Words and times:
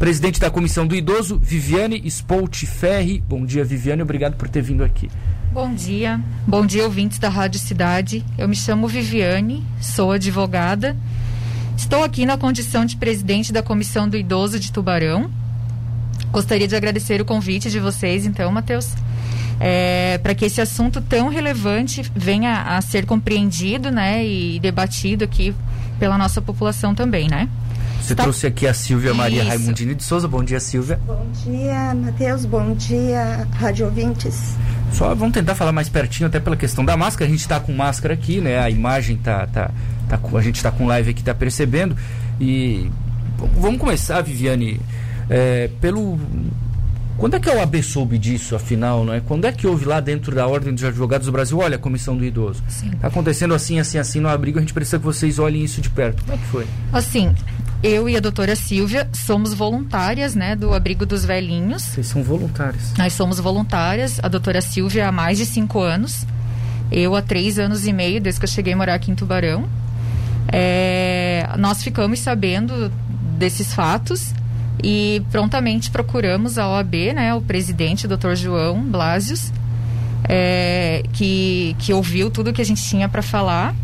presidente 0.00 0.40
da 0.40 0.50
Comissão 0.50 0.86
do 0.86 0.96
Idoso, 0.96 1.38
Viviane 1.38 2.00
Spolt 2.06 2.64
Ferri. 2.64 3.22
Bom 3.28 3.44
dia, 3.44 3.62
Viviane, 3.62 4.00
obrigado 4.00 4.34
por 4.34 4.48
ter 4.48 4.62
vindo 4.62 4.82
aqui. 4.82 5.10
Bom 5.52 5.74
dia, 5.74 6.18
bom 6.46 6.64
dia 6.64 6.84
ouvintes 6.84 7.18
da 7.18 7.28
Rádio 7.28 7.60
Cidade. 7.60 8.24
Eu 8.38 8.48
me 8.48 8.56
chamo 8.56 8.88
Viviane, 8.88 9.62
sou 9.78 10.12
advogada. 10.12 10.96
Estou 11.76 12.02
aqui 12.02 12.24
na 12.24 12.38
condição 12.38 12.86
de 12.86 12.96
presidente 12.96 13.52
da 13.52 13.62
Comissão 13.62 14.08
do 14.08 14.16
Idoso 14.16 14.58
de 14.58 14.72
Tubarão. 14.72 15.30
Gostaria 16.32 16.66
de 16.66 16.74
agradecer 16.74 17.20
o 17.20 17.24
convite 17.26 17.70
de 17.70 17.78
vocês, 17.78 18.24
então, 18.24 18.50
Matheus, 18.50 18.94
é, 19.60 20.16
para 20.16 20.34
que 20.34 20.46
esse 20.46 20.62
assunto 20.62 21.02
tão 21.02 21.28
relevante 21.28 22.10
venha 22.16 22.62
a 22.62 22.80
ser 22.80 23.04
compreendido, 23.04 23.90
né, 23.90 24.24
e 24.24 24.58
debatido 24.60 25.24
aqui 25.24 25.54
pela 25.98 26.16
nossa 26.16 26.40
população 26.40 26.94
também, 26.94 27.28
né? 27.28 27.50
Você 28.10 28.16
tá... 28.16 28.24
trouxe 28.24 28.48
aqui 28.48 28.66
a 28.66 28.74
Silvia 28.74 29.14
Maria 29.14 29.42
Isso. 29.42 29.48
Raimundini 29.50 29.94
de 29.94 30.02
Souza. 30.02 30.26
Bom 30.26 30.42
dia, 30.42 30.58
Silvia. 30.58 30.98
Bom 31.06 31.24
dia, 31.44 31.94
Matheus. 31.94 32.44
Bom 32.44 32.74
dia, 32.74 33.46
rádio 33.52 33.86
ouvintes. 33.86 34.56
Só 34.92 35.14
vamos 35.14 35.32
tentar 35.32 35.54
falar 35.54 35.70
mais 35.70 35.88
pertinho, 35.88 36.26
até 36.26 36.40
pela 36.40 36.56
questão 36.56 36.84
da 36.84 36.96
máscara. 36.96 37.28
A 37.28 37.30
gente 37.30 37.42
está 37.42 37.60
com 37.60 37.72
máscara 37.72 38.12
aqui, 38.12 38.40
né? 38.40 38.58
A 38.58 38.68
imagem 38.68 39.16
tá, 39.16 39.46
tá, 39.46 39.70
tá 40.08 40.18
a 40.34 40.40
gente 40.40 40.56
está 40.56 40.72
com 40.72 40.88
live 40.88 41.10
aqui, 41.10 41.20
está 41.20 41.32
percebendo. 41.32 41.96
E 42.40 42.90
vamos 43.56 43.78
começar, 43.78 44.20
Viviane, 44.22 44.80
é, 45.28 45.70
pelo 45.80 46.18
quando 47.16 47.36
é 47.36 47.38
que 47.38 47.48
a 47.48 47.54
OAB 47.54 47.80
soube 47.80 48.18
disso, 48.18 48.56
afinal, 48.56 49.04
não 49.04 49.12
é? 49.12 49.20
Quando 49.20 49.44
é 49.44 49.52
que 49.52 49.68
houve 49.68 49.84
lá 49.84 50.00
dentro 50.00 50.34
da 50.34 50.48
Ordem 50.48 50.74
dos 50.74 50.82
Advogados 50.82 51.26
do 51.26 51.32
Brasil, 51.32 51.58
olha, 51.58 51.76
a 51.76 51.78
Comissão 51.78 52.16
do 52.16 52.24
Idoso, 52.24 52.62
está 52.66 53.06
acontecendo 53.06 53.52
assim, 53.52 53.78
assim, 53.78 53.98
assim 53.98 54.18
no 54.18 54.28
abrigo, 54.28 54.58
a 54.58 54.62
gente 54.62 54.72
precisa 54.72 54.98
que 54.98 55.04
vocês 55.04 55.38
olhem 55.38 55.62
isso 55.62 55.80
de 55.82 55.90
perto. 55.90 56.24
Como 56.24 56.34
é 56.34 56.38
que 56.38 56.46
foi? 56.46 56.66
Assim, 56.92 57.34
eu 57.82 58.08
e 58.08 58.16
a 58.16 58.20
doutora 58.20 58.54
Silvia 58.54 59.08
somos 59.12 59.54
voluntárias, 59.54 60.34
né, 60.34 60.54
do 60.54 60.74
Abrigo 60.74 61.06
dos 61.06 61.24
Velhinhos. 61.24 61.82
Vocês 61.82 62.06
são 62.06 62.22
voluntárias? 62.22 62.92
Nós 62.98 63.12
somos 63.14 63.40
voluntárias. 63.40 64.20
A 64.22 64.28
doutora 64.28 64.60
Silvia 64.60 65.08
há 65.08 65.12
mais 65.12 65.38
de 65.38 65.46
cinco 65.46 65.80
anos. 65.80 66.26
Eu 66.92 67.14
há 67.14 67.22
três 67.22 67.58
anos 67.58 67.86
e 67.86 67.92
meio, 67.92 68.20
desde 68.20 68.40
que 68.40 68.44
eu 68.44 68.50
cheguei 68.50 68.74
a 68.74 68.76
morar 68.76 68.94
aqui 68.94 69.10
em 69.10 69.14
Tubarão. 69.14 69.68
É, 70.52 71.48
nós 71.58 71.82
ficamos 71.82 72.18
sabendo 72.18 72.90
desses 73.38 73.72
fatos 73.72 74.34
e 74.82 75.22
prontamente 75.30 75.90
procuramos 75.90 76.58
a 76.58 76.68
OAB, 76.68 77.12
né, 77.14 77.34
o 77.34 77.40
presidente, 77.40 78.06
o 78.06 78.08
doutor 78.08 78.34
João 78.36 78.82
Blasius, 78.82 79.52
é, 80.28 81.02
que, 81.12 81.76
que 81.78 81.92
ouviu 81.92 82.30
tudo 82.30 82.52
que 82.52 82.60
a 82.60 82.64
gente 82.64 82.82
tinha 82.82 83.08
para 83.08 83.22
falar. 83.22 83.74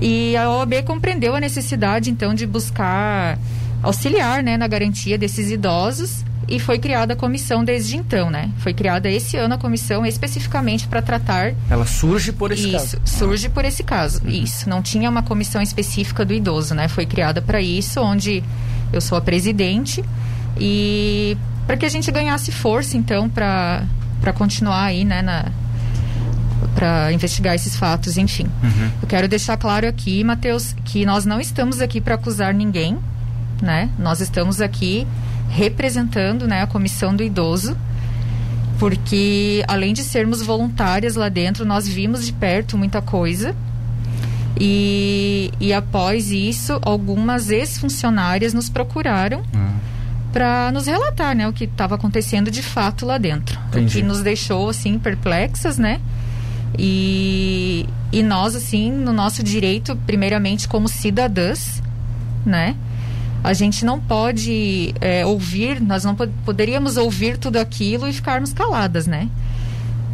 E 0.00 0.36
a 0.36 0.50
OAB 0.50 0.82
compreendeu 0.84 1.34
a 1.34 1.40
necessidade, 1.40 2.10
então, 2.10 2.34
de 2.34 2.46
buscar 2.46 3.38
auxiliar 3.82 4.42
né, 4.42 4.56
na 4.56 4.66
garantia 4.66 5.16
desses 5.16 5.50
idosos 5.50 6.24
e 6.48 6.58
foi 6.58 6.78
criada 6.78 7.12
a 7.12 7.16
comissão 7.16 7.62
desde 7.62 7.96
então, 7.96 8.30
né? 8.30 8.50
Foi 8.58 8.72
criada 8.72 9.08
esse 9.08 9.36
ano 9.36 9.54
a 9.54 9.58
comissão 9.58 10.06
especificamente 10.06 10.88
para 10.88 11.02
tratar. 11.02 11.52
Ela 11.68 11.84
surge 11.84 12.32
por 12.32 12.50
esse 12.50 12.74
isso, 12.74 12.96
caso. 12.96 13.00
surge 13.04 13.46
ah. 13.48 13.50
por 13.50 13.64
esse 13.66 13.82
caso. 13.82 14.22
Uhum. 14.24 14.30
Isso. 14.30 14.68
Não 14.68 14.80
tinha 14.80 15.10
uma 15.10 15.22
comissão 15.22 15.60
específica 15.60 16.24
do 16.24 16.32
idoso, 16.32 16.74
né? 16.74 16.88
Foi 16.88 17.04
criada 17.04 17.42
para 17.42 17.60
isso, 17.60 18.00
onde 18.00 18.42
eu 18.92 19.00
sou 19.00 19.18
a 19.18 19.20
presidente 19.20 20.02
e 20.58 21.36
para 21.66 21.76
que 21.76 21.84
a 21.84 21.88
gente 21.90 22.10
ganhasse 22.10 22.50
força, 22.50 22.96
então, 22.96 23.28
para 23.28 23.84
para 24.20 24.32
continuar 24.32 24.82
aí, 24.82 25.04
né, 25.04 25.22
na 25.22 25.46
para 26.74 27.12
investigar 27.12 27.54
esses 27.54 27.76
fatos, 27.76 28.16
enfim. 28.16 28.46
Uhum. 28.62 28.90
Eu 29.02 29.08
quero 29.08 29.28
deixar 29.28 29.56
claro 29.56 29.86
aqui, 29.86 30.22
Matheus, 30.22 30.74
que 30.84 31.04
nós 31.04 31.24
não 31.24 31.40
estamos 31.40 31.80
aqui 31.80 32.00
para 32.00 32.14
acusar 32.14 32.54
ninguém, 32.54 32.98
né? 33.62 33.90
Nós 33.98 34.20
estamos 34.20 34.60
aqui 34.60 35.06
representando, 35.48 36.46
né, 36.46 36.62
a 36.62 36.66
comissão 36.66 37.16
do 37.16 37.22
idoso, 37.22 37.76
porque 38.78 39.64
além 39.66 39.92
de 39.92 40.04
sermos 40.04 40.42
voluntárias 40.42 41.16
lá 41.16 41.28
dentro, 41.28 41.64
nós 41.64 41.88
vimos 41.88 42.24
de 42.24 42.32
perto 42.32 42.76
muita 42.76 43.00
coisa. 43.00 43.54
E, 44.60 45.52
e 45.60 45.72
após 45.72 46.30
isso, 46.30 46.78
algumas 46.82 47.50
ex-funcionárias 47.50 48.52
nos 48.52 48.68
procuraram. 48.68 49.42
Uhum 49.54 49.78
para 50.32 50.70
nos 50.72 50.86
relatar, 50.86 51.34
né, 51.34 51.48
o 51.48 51.52
que 51.52 51.64
estava 51.64 51.94
acontecendo 51.94 52.50
de 52.50 52.62
fato 52.62 53.06
lá 53.06 53.18
dentro. 53.18 53.58
Entendi. 53.68 53.86
O 53.86 54.00
que 54.00 54.06
nos 54.06 54.20
deixou 54.20 54.68
assim 54.68 54.98
perplexas, 54.98 55.78
né? 55.78 56.00
E, 56.76 57.86
e 58.12 58.22
nós 58.22 58.56
assim, 58.56 58.90
no 58.90 59.12
nosso 59.12 59.42
direito, 59.42 59.96
primeiramente 60.06 60.68
como 60.68 60.88
cidadãs, 60.88 61.82
né? 62.44 62.74
A 63.42 63.52
gente 63.52 63.84
não 63.84 64.00
pode 64.00 64.94
é, 65.00 65.24
ouvir, 65.24 65.80
nós 65.80 66.04
não 66.04 66.14
pod 66.14 66.32
poderíamos 66.44 66.96
ouvir 66.96 67.38
tudo 67.38 67.56
aquilo 67.56 68.08
e 68.08 68.12
ficarmos 68.12 68.52
caladas, 68.52 69.06
né? 69.06 69.28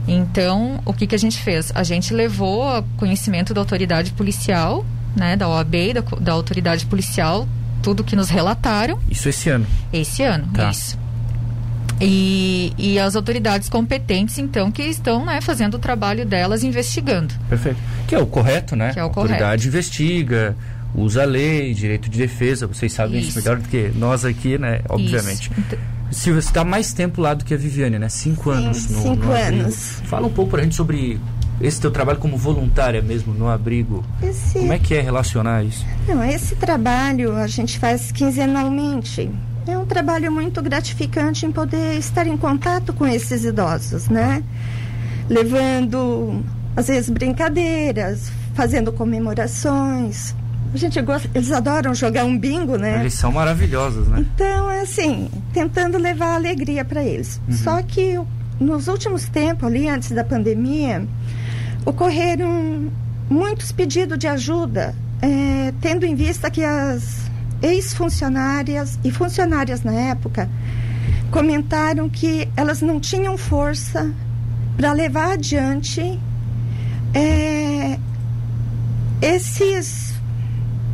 Então, 0.07 0.81
o 0.85 0.93
que, 0.93 1.07
que 1.07 1.15
a 1.15 1.19
gente 1.19 1.41
fez? 1.41 1.73
A 1.75 1.83
gente 1.83 2.13
levou 2.13 2.69
a 2.69 2.85
conhecimento 2.99 3.55
da 3.55 3.61
autoridade 3.61 4.13
policial, 4.13 4.85
né, 5.17 5.35
da 5.37 5.49
OAB, 5.49 5.95
da, 5.95 6.01
da 6.21 6.33
autoridade 6.33 6.85
policial, 6.85 7.49
tudo 7.83 8.05
que 8.05 8.15
nos 8.15 8.29
relataram. 8.29 8.99
Isso 9.11 9.29
esse 9.29 9.49
ano? 9.49 9.67
Esse 9.93 10.23
ano, 10.23 10.47
tá. 10.53 10.71
isso. 10.71 10.99
E, 12.00 12.72
e 12.77 12.99
as 12.99 13.15
autoridades 13.15 13.69
competentes, 13.69 14.38
então, 14.38 14.71
que 14.71 14.82
estão 14.82 15.25
né, 15.25 15.41
fazendo 15.41 15.75
o 15.75 15.78
trabalho 15.78 16.27
delas 16.27 16.65
investigando. 16.65 17.32
Perfeito. 17.49 17.78
Que 18.06 18.15
é 18.15 18.19
o 18.19 18.27
correto, 18.27 18.75
né? 18.75 18.93
Que 18.93 18.99
é 18.99 19.03
o 19.03 19.06
a 19.06 19.09
autoridade 19.09 19.69
investiga, 19.69 20.56
usa 20.94 21.22
a 21.22 21.25
lei, 21.25 21.72
direito 21.72 22.09
de 22.09 22.19
defesa, 22.19 22.66
vocês 22.66 22.93
sabem 22.93 23.21
isso, 23.21 23.31
isso 23.31 23.38
melhor 23.38 23.59
do 23.60 23.69
que 23.69 23.93
nós 23.94 24.25
aqui, 24.25 24.59
né? 24.59 24.81
Obviamente. 24.88 25.50
Então, 25.56 25.78
Silvia, 26.10 26.43
você 26.43 26.49
está 26.49 26.65
mais 26.65 26.93
tempo 26.93 27.21
lá 27.21 27.34
do 27.34 27.44
que 27.44 27.55
a 27.55 27.56
Viviane, 27.56 27.99
né? 27.99 28.09
Cinco 28.09 28.53
Sim, 28.53 28.59
anos 28.65 28.91
no 28.91 29.03
Cinco 29.03 29.26
no 29.26 29.32
anos. 29.32 30.03
Fala 30.05 30.26
um 30.26 30.32
pouco 30.32 30.53
para 30.53 30.61
a 30.61 30.65
gente 30.65 30.76
sobre 30.76 31.19
esse 31.61 31.81
teu 31.81 31.91
trabalho 31.91 32.19
como 32.19 32.37
voluntária 32.37 33.00
mesmo 33.00 33.32
no 33.32 33.49
abrigo, 33.49 34.05
esse... 34.22 34.59
como 34.59 34.72
é 34.72 34.78
que 34.78 34.94
é 34.94 35.00
relacionar 35.00 35.65
isso? 35.65 35.84
Não, 36.06 36.22
esse 36.25 36.56
trabalho 36.56 37.37
a 37.37 37.47
gente 37.47 37.78
faz 37.78 38.11
quinzenalmente. 38.11 39.31
É 39.67 39.79
um 39.79 39.87
trabalho 39.87 40.31
muito 40.31 40.61
gratificante 40.61 41.47
em 41.47 41.53
poder 41.53 41.99
estar 41.99 42.27
em 42.27 42.37
contato 42.37 42.93
com 42.93 43.07
esses 43.07 43.45
idosos, 43.45 44.09
né? 44.09 44.43
Levando, 45.29 46.45
às 46.77 46.89
vezes, 46.89 47.09
brincadeiras, 47.09 48.31
fazendo 48.55 48.93
comemorações. 48.93 50.35
A 50.73 50.77
gente 50.77 51.01
gosta, 51.01 51.31
eles 51.35 51.51
adoram 51.51 51.95
jogar 51.95 52.25
um 52.25 52.39
bingo, 52.39 52.77
né? 52.77 53.01
Eles 53.01 53.15
são 53.15 53.33
maravilhosos, 53.33 54.07
né? 54.09 54.27
Então, 54.35 54.71
é 54.71 54.81
assim, 54.81 55.31
tentando 55.53 55.97
levar 55.97 56.35
alegria 56.35 56.85
para 56.85 57.03
eles. 57.03 57.41
Uhum. 57.49 57.55
Só 57.55 57.83
que 57.83 58.21
nos 58.61 58.89
últimos 58.89 59.29
tempos, 59.29 59.65
ali 59.65 59.89
antes 59.89 60.11
da 60.11 60.25
pandemia, 60.25 61.07
ocorreram 61.87 62.91
muitos 63.31 63.73
pedidos 63.73 64.19
de 64.19 64.27
ajuda, 64.27 64.95
é, 65.23 65.73
tendo 65.81 66.05
em 66.05 66.15
vista 66.15 66.51
que 66.51 66.63
as 66.63 67.24
ex-funcionárias 67.65 68.99
e 69.03 69.11
funcionárias 69.11 69.83
na 69.83 69.93
época 69.93 70.49
comentaram 71.31 72.09
que 72.09 72.49
elas 72.57 72.83
não 72.83 73.01
tinham 73.01 73.37
força 73.39 74.13
para 74.77 74.93
levar 74.93 75.33
adiante 75.33 76.21
é, 77.15 77.99
esses 79.23 80.13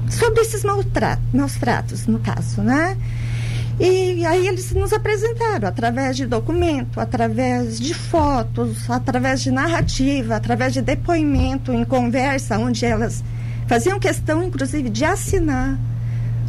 sobre 0.09 0.41
esses 0.41 0.65
maus 0.65 0.87
tratos, 1.59 2.07
no 2.07 2.19
caso, 2.19 2.63
né? 2.63 2.97
E 3.79 4.27
aí 4.27 4.47
eles 4.47 4.73
nos 4.73 4.93
apresentaram 4.93 5.69
através 5.69 6.17
de 6.17 6.27
documento, 6.27 7.01
através 7.01 7.81
de 7.81 7.95
fotos, 7.95 8.91
através 8.91 9.41
de 9.41 9.51
narrativa, 9.51 10.37
através 10.37 10.75
de 10.75 10.83
depoimento 10.83 11.73
em 11.73 11.85
conversa, 11.85 12.59
onde 12.59 12.85
elas 12.85 13.25
faziam 13.67 13.99
questão, 13.99 14.43
inclusive, 14.43 14.91
de 14.91 15.05
assinar 15.05 15.79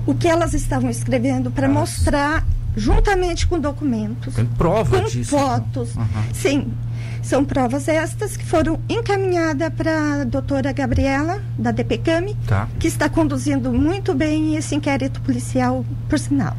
o 0.05 0.13
que 0.13 0.27
elas 0.27 0.53
estavam 0.53 0.89
escrevendo 0.89 1.51
para 1.51 1.67
mostrar 1.67 2.45
juntamente 2.75 3.47
com 3.47 3.59
documentos. 3.59 4.35
Tem 4.35 4.45
prova 4.45 5.01
com 5.01 5.07
disso. 5.07 5.35
Então. 5.35 5.39
fotos. 5.39 5.95
Uhum. 5.95 6.05
Sim. 6.33 6.73
São 7.21 7.45
provas 7.45 7.87
estas 7.87 8.35
que 8.35 8.45
foram 8.45 8.79
encaminhadas 8.89 9.71
para 9.73 10.21
a 10.21 10.23
doutora 10.23 10.71
Gabriela, 10.71 11.41
da 11.57 11.71
DPCAM, 11.71 12.33
tá. 12.47 12.67
que 12.79 12.87
está 12.87 13.07
conduzindo 13.07 13.71
muito 13.71 14.15
bem 14.15 14.55
esse 14.55 14.73
inquérito 14.73 15.21
policial, 15.21 15.85
por 16.09 16.17
sinal 16.17 16.57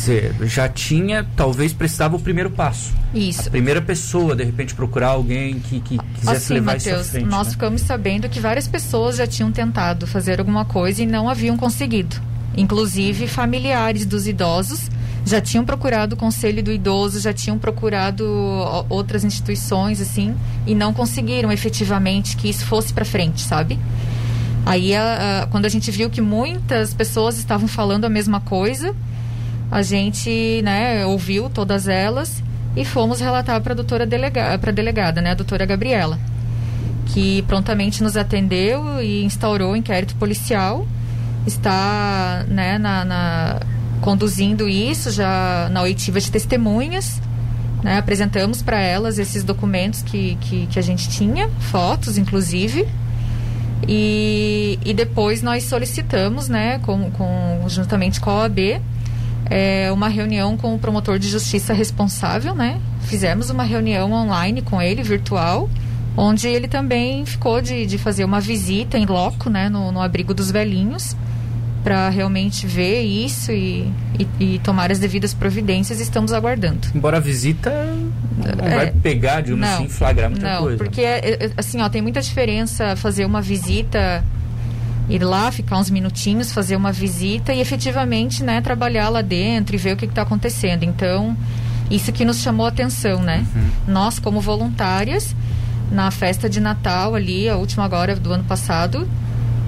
dizer, 0.00 0.34
já 0.42 0.68
tinha, 0.68 1.26
talvez 1.36 1.72
precisava 1.72 2.16
o 2.16 2.20
primeiro 2.20 2.50
passo. 2.50 2.92
Isso. 3.14 3.48
A 3.48 3.50
primeira 3.50 3.82
pessoa, 3.82 4.34
de 4.34 4.42
repente, 4.44 4.74
procurar 4.74 5.08
alguém 5.08 5.60
que, 5.60 5.80
que 5.80 5.98
quisesse 6.14 6.36
assim, 6.36 6.54
levar 6.54 6.72
Mateus, 6.72 7.00
isso 7.00 7.08
à 7.08 7.12
frente. 7.12 7.26
Nós 7.26 7.46
né? 7.48 7.52
ficamos 7.52 7.82
sabendo 7.82 8.28
que 8.28 8.40
várias 8.40 8.66
pessoas 8.66 9.16
já 9.16 9.26
tinham 9.26 9.52
tentado 9.52 10.06
fazer 10.06 10.38
alguma 10.38 10.64
coisa 10.64 11.02
e 11.02 11.06
não 11.06 11.28
haviam 11.28 11.56
conseguido. 11.56 12.16
Inclusive 12.56 13.26
familiares 13.26 14.04
dos 14.04 14.26
idosos 14.26 14.90
já 15.24 15.40
tinham 15.40 15.64
procurado 15.64 16.14
o 16.14 16.18
conselho 16.18 16.62
do 16.62 16.72
idoso, 16.72 17.20
já 17.20 17.32
tinham 17.32 17.58
procurado 17.58 18.24
outras 18.88 19.22
instituições 19.24 20.00
assim 20.00 20.34
e 20.66 20.74
não 20.74 20.92
conseguiram 20.92 21.52
efetivamente 21.52 22.36
que 22.36 22.48
isso 22.48 22.64
fosse 22.64 22.92
para 22.92 23.04
frente, 23.04 23.42
sabe? 23.42 23.78
Aí 24.64 24.94
a, 24.94 25.42
a, 25.42 25.46
quando 25.46 25.66
a 25.66 25.68
gente 25.68 25.90
viu 25.90 26.10
que 26.10 26.20
muitas 26.20 26.92
pessoas 26.94 27.38
estavam 27.38 27.68
falando 27.68 28.04
a 28.04 28.08
mesma 28.08 28.40
coisa, 28.40 28.94
a 29.70 29.82
gente, 29.82 30.60
né, 30.62 31.06
ouviu 31.06 31.48
todas 31.48 31.86
elas 31.86 32.42
e 32.76 32.84
fomos 32.84 33.20
relatar 33.20 33.60
para 33.60 33.72
a 33.72 33.76
doutora 33.76 34.06
delega, 34.06 34.58
para 34.58 34.72
delegada, 34.72 35.20
né, 35.20 35.30
a 35.30 35.34
doutora 35.34 35.64
Gabriela, 35.64 36.18
que 37.06 37.42
prontamente 37.42 38.02
nos 38.02 38.16
atendeu 38.16 39.00
e 39.00 39.24
instaurou 39.24 39.72
o 39.72 39.76
inquérito 39.76 40.14
policial. 40.16 40.86
Está, 41.50 42.44
né, 42.46 42.78
na, 42.78 43.04
na 43.04 43.60
conduzindo 44.00 44.68
isso 44.68 45.10
já 45.10 45.68
na 45.72 45.82
oitiva 45.82 46.20
de 46.20 46.30
testemunhas. 46.30 47.20
Né, 47.82 47.98
apresentamos 47.98 48.62
para 48.62 48.78
elas 48.78 49.18
esses 49.18 49.42
documentos 49.42 50.02
que, 50.02 50.36
que, 50.40 50.66
que, 50.66 50.78
a 50.78 50.82
gente 50.82 51.08
tinha, 51.08 51.48
fotos 51.58 52.18
inclusive. 52.18 52.86
E, 53.88 54.78
e 54.84 54.94
depois 54.94 55.42
nós 55.42 55.64
solicitamos, 55.64 56.48
né, 56.48 56.78
com, 56.80 57.10
com, 57.10 57.64
juntamente 57.68 58.20
com 58.20 58.30
a 58.30 58.42
OAB, 58.42 58.80
é, 59.46 59.90
uma 59.90 60.08
reunião 60.08 60.56
com 60.56 60.74
o 60.74 60.78
promotor 60.78 61.18
de 61.18 61.26
justiça 61.28 61.72
responsável, 61.72 62.54
né? 62.54 62.80
Fizemos 63.00 63.50
uma 63.50 63.64
reunião 63.64 64.12
online 64.12 64.62
com 64.62 64.80
ele, 64.80 65.02
virtual, 65.02 65.68
onde 66.16 66.46
ele 66.46 66.68
também 66.68 67.24
ficou 67.24 67.60
de, 67.60 67.86
de 67.86 67.98
fazer 67.98 68.24
uma 68.24 68.40
visita 68.40 68.96
em 68.96 69.06
loco, 69.06 69.50
né, 69.50 69.68
no, 69.68 69.90
no 69.90 70.00
abrigo 70.00 70.32
dos 70.32 70.50
velhinhos 70.50 71.16
para 71.82 72.08
realmente 72.10 72.66
ver 72.66 73.02
isso 73.02 73.52
e, 73.52 73.90
e, 74.18 74.28
e, 74.38 74.58
tomar 74.58 74.90
as 74.90 74.98
devidas 74.98 75.32
providências, 75.32 76.00
estamos 76.00 76.32
aguardando. 76.32 76.88
Embora 76.94 77.16
a 77.16 77.20
visita 77.20 77.70
não 78.36 78.66
é, 78.66 78.74
vai 78.74 78.90
pegar, 78.90 79.40
de 79.40 79.52
não, 79.54 79.66
assim, 79.66 79.88
flagrar 79.88 80.30
muita 80.30 80.54
não, 80.54 80.62
coisa. 80.62 80.76
porque, 80.76 81.00
é, 81.00 81.44
é, 81.44 81.50
assim, 81.56 81.80
ó, 81.80 81.88
tem 81.88 82.02
muita 82.02 82.20
diferença 82.20 82.94
fazer 82.96 83.24
uma 83.24 83.40
visita, 83.40 84.22
ir 85.08 85.22
lá, 85.22 85.50
ficar 85.50 85.78
uns 85.78 85.90
minutinhos, 85.90 86.52
fazer 86.52 86.76
uma 86.76 86.92
visita 86.92 87.52
e 87.52 87.60
efetivamente, 87.60 88.44
né, 88.44 88.60
trabalhar 88.60 89.08
lá 89.08 89.22
dentro 89.22 89.74
e 89.74 89.78
ver 89.78 89.94
o 89.94 89.96
que 89.96 90.04
está 90.04 90.22
acontecendo. 90.22 90.82
Então, 90.82 91.36
isso 91.90 92.12
que 92.12 92.24
nos 92.24 92.40
chamou 92.40 92.66
a 92.66 92.68
atenção, 92.68 93.22
né? 93.22 93.44
Uhum. 93.54 93.92
Nós, 93.92 94.18
como 94.18 94.40
voluntárias, 94.40 95.34
na 95.90 96.10
festa 96.10 96.48
de 96.48 96.60
Natal 96.60 97.14
ali, 97.14 97.48
a 97.48 97.56
última 97.56 97.84
agora 97.84 98.14
do 98.14 98.32
ano 98.32 98.44
passado, 98.44 99.08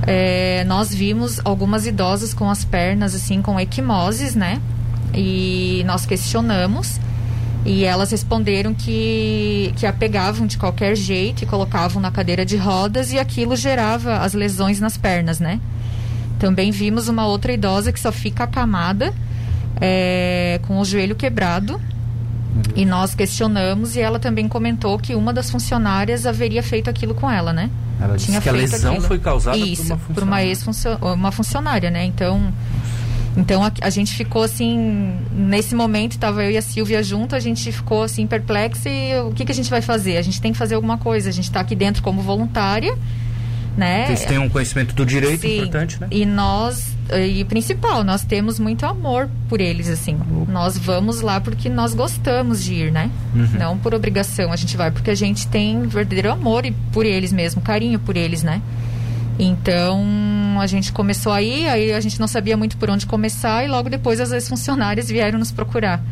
é, 0.07 0.65
nós 0.65 0.93
vimos 0.93 1.41
algumas 1.45 1.87
idosas 1.87 2.35
com 2.35 2.51
as 2.51 2.65
pernas 2.65 3.15
assim 3.15 3.41
com 3.41 3.59
equimoses, 3.59 4.35
né? 4.35 4.61
E 5.15 5.83
nós 5.87 6.07
questionamos 6.07 6.99
e 7.65 7.85
elas 7.85 8.11
responderam 8.11 8.75
que, 8.75 9.73
que 9.77 9.87
a 9.87 9.93
pegavam 9.93 10.47
de 10.47 10.59
qualquer 10.59 10.97
jeito 10.97 11.45
e 11.45 11.47
colocavam 11.47 12.03
na 12.03 12.11
cadeira 12.11 12.45
de 12.45 12.57
rodas 12.57 13.13
e 13.13 13.19
aquilo 13.19 13.55
gerava 13.55 14.19
as 14.19 14.33
lesões 14.33 14.81
nas 14.81 14.97
pernas, 14.97 15.39
né? 15.39 15.61
Também 16.39 16.73
vimos 16.73 17.09
uma 17.09 17.27
outra 17.27 17.53
idosa 17.53 17.93
que 17.93 18.01
só 18.01 18.11
fica 18.11 18.45
acamada 18.45 19.15
é, 19.81 20.61
com 20.67 20.81
o 20.81 20.85
joelho 20.85 21.15
quebrado 21.15 21.81
e 22.75 22.85
nós 22.85 23.15
questionamos 23.15 23.95
e 23.95 24.01
ela 24.01 24.19
também 24.19 24.49
comentou 24.49 24.99
que 24.99 25.15
uma 25.15 25.33
das 25.33 25.49
funcionárias 25.49 26.27
haveria 26.27 26.63
feito 26.63 26.91
aquilo 26.91 27.15
com 27.15 27.31
ela, 27.31 27.53
né? 27.53 27.71
Ela 28.03 28.17
disse 28.17 28.41
que 28.41 28.49
a 28.49 28.53
lesão 28.53 28.93
aquilo. 28.93 29.07
foi 29.07 29.19
causada 29.19 29.57
Isso, 29.57 29.97
por 30.15 30.23
uma 30.25 30.39
funcionária. 30.39 30.99
Por 30.99 31.07
uma, 31.07 31.15
uma 31.15 31.33
funcionária, 31.33 31.91
né? 31.91 32.05
Então, 32.05 32.53
então 33.37 33.63
a, 33.63 33.73
a, 33.81 33.91
gente 33.91 34.15
ficou 34.15 34.43
assim, 34.43 35.17
nesse 35.33 35.75
momento 35.75 36.13
estava 36.13 36.43
eu 36.45 36.51
e 36.51 36.57
a 36.57 36.63
Silvia 36.63 37.03
junto, 37.03 37.35
a 37.35 37.41
gente 37.41 37.71
ficou 37.73 38.03
assim 38.03 38.27
perplexa 38.27 38.89
e 38.89 39.21
o 39.21 39.33
que, 39.33 39.45
que 39.45 39.53
a 39.53 39.55
gente 39.55 39.71
vai 39.71 39.81
fazer? 39.81 40.17
A 40.17 40.23
gente 40.23 40.41
tem 40.41 40.53
que 40.53 40.59
fazer 40.59 40.75
alguma 40.75 40.99
coisa, 40.99 41.29
a 41.29 41.33
gente 41.33 41.45
está 41.45 41.61
aqui 41.61 41.75
dentro 41.75 42.03
como 42.03 42.21
voluntária 42.21 42.97
né? 43.77 44.07
Vocês 44.07 44.25
têm 44.25 44.39
um 44.39 44.49
conhecimento 44.49 44.95
do 44.95 45.07
direito 45.07 45.41
Sim, 45.41 45.57
importante, 45.57 46.01
né? 46.01 46.09
E 46.11 46.27
nós, 46.27 46.95
e 47.11 47.45
principal, 47.45 48.05
nós 48.05 48.23
temos 48.23 48.59
muito 48.59 48.85
amor 48.85 49.29
por 49.49 49.61
eles, 49.61 49.89
assim. 49.89 50.15
Uhum. 50.15 50.47
Nós 50.49 50.77
vamos 50.77 51.21
lá 51.21 51.41
porque 51.41 51.69
nós 51.69 51.95
gostamos 51.95 52.63
de 52.63 52.75
ir, 52.75 52.93
né? 52.93 53.11
Uhum. 53.35 53.49
Não 53.59 53.79
por 53.79 53.95
obrigação, 53.95 54.53
a 54.53 54.57
gente 54.57 54.77
vai 54.77 54.91
porque 54.91 55.11
a 55.11 55.15
gente 55.15 55.47
tem 55.49 55.83
verdadeiro 55.83 56.31
amor 56.31 56.65
por 56.93 57.07
eles 57.07 57.33
mesmo, 57.33 57.63
carinho 57.63 57.99
por 57.99 58.17
eles, 58.17 58.43
né? 58.43 58.61
Então, 59.39 60.05
a 60.61 60.67
gente 60.67 60.93
começou 60.93 61.33
aí, 61.33 61.67
aí 61.67 61.93
a 61.93 62.01
gente 62.01 62.21
não 62.21 62.29
sabia 62.29 62.57
muito 62.57 62.77
por 62.77 62.91
onde 62.91 63.07
começar 63.07 63.65
e 63.65 63.69
logo 63.69 63.89
depois 63.89 64.21
as 64.21 64.31
ex-funcionárias 64.31 65.09
vieram 65.09 65.39
nos 65.39 65.51
procurar. 65.51 66.03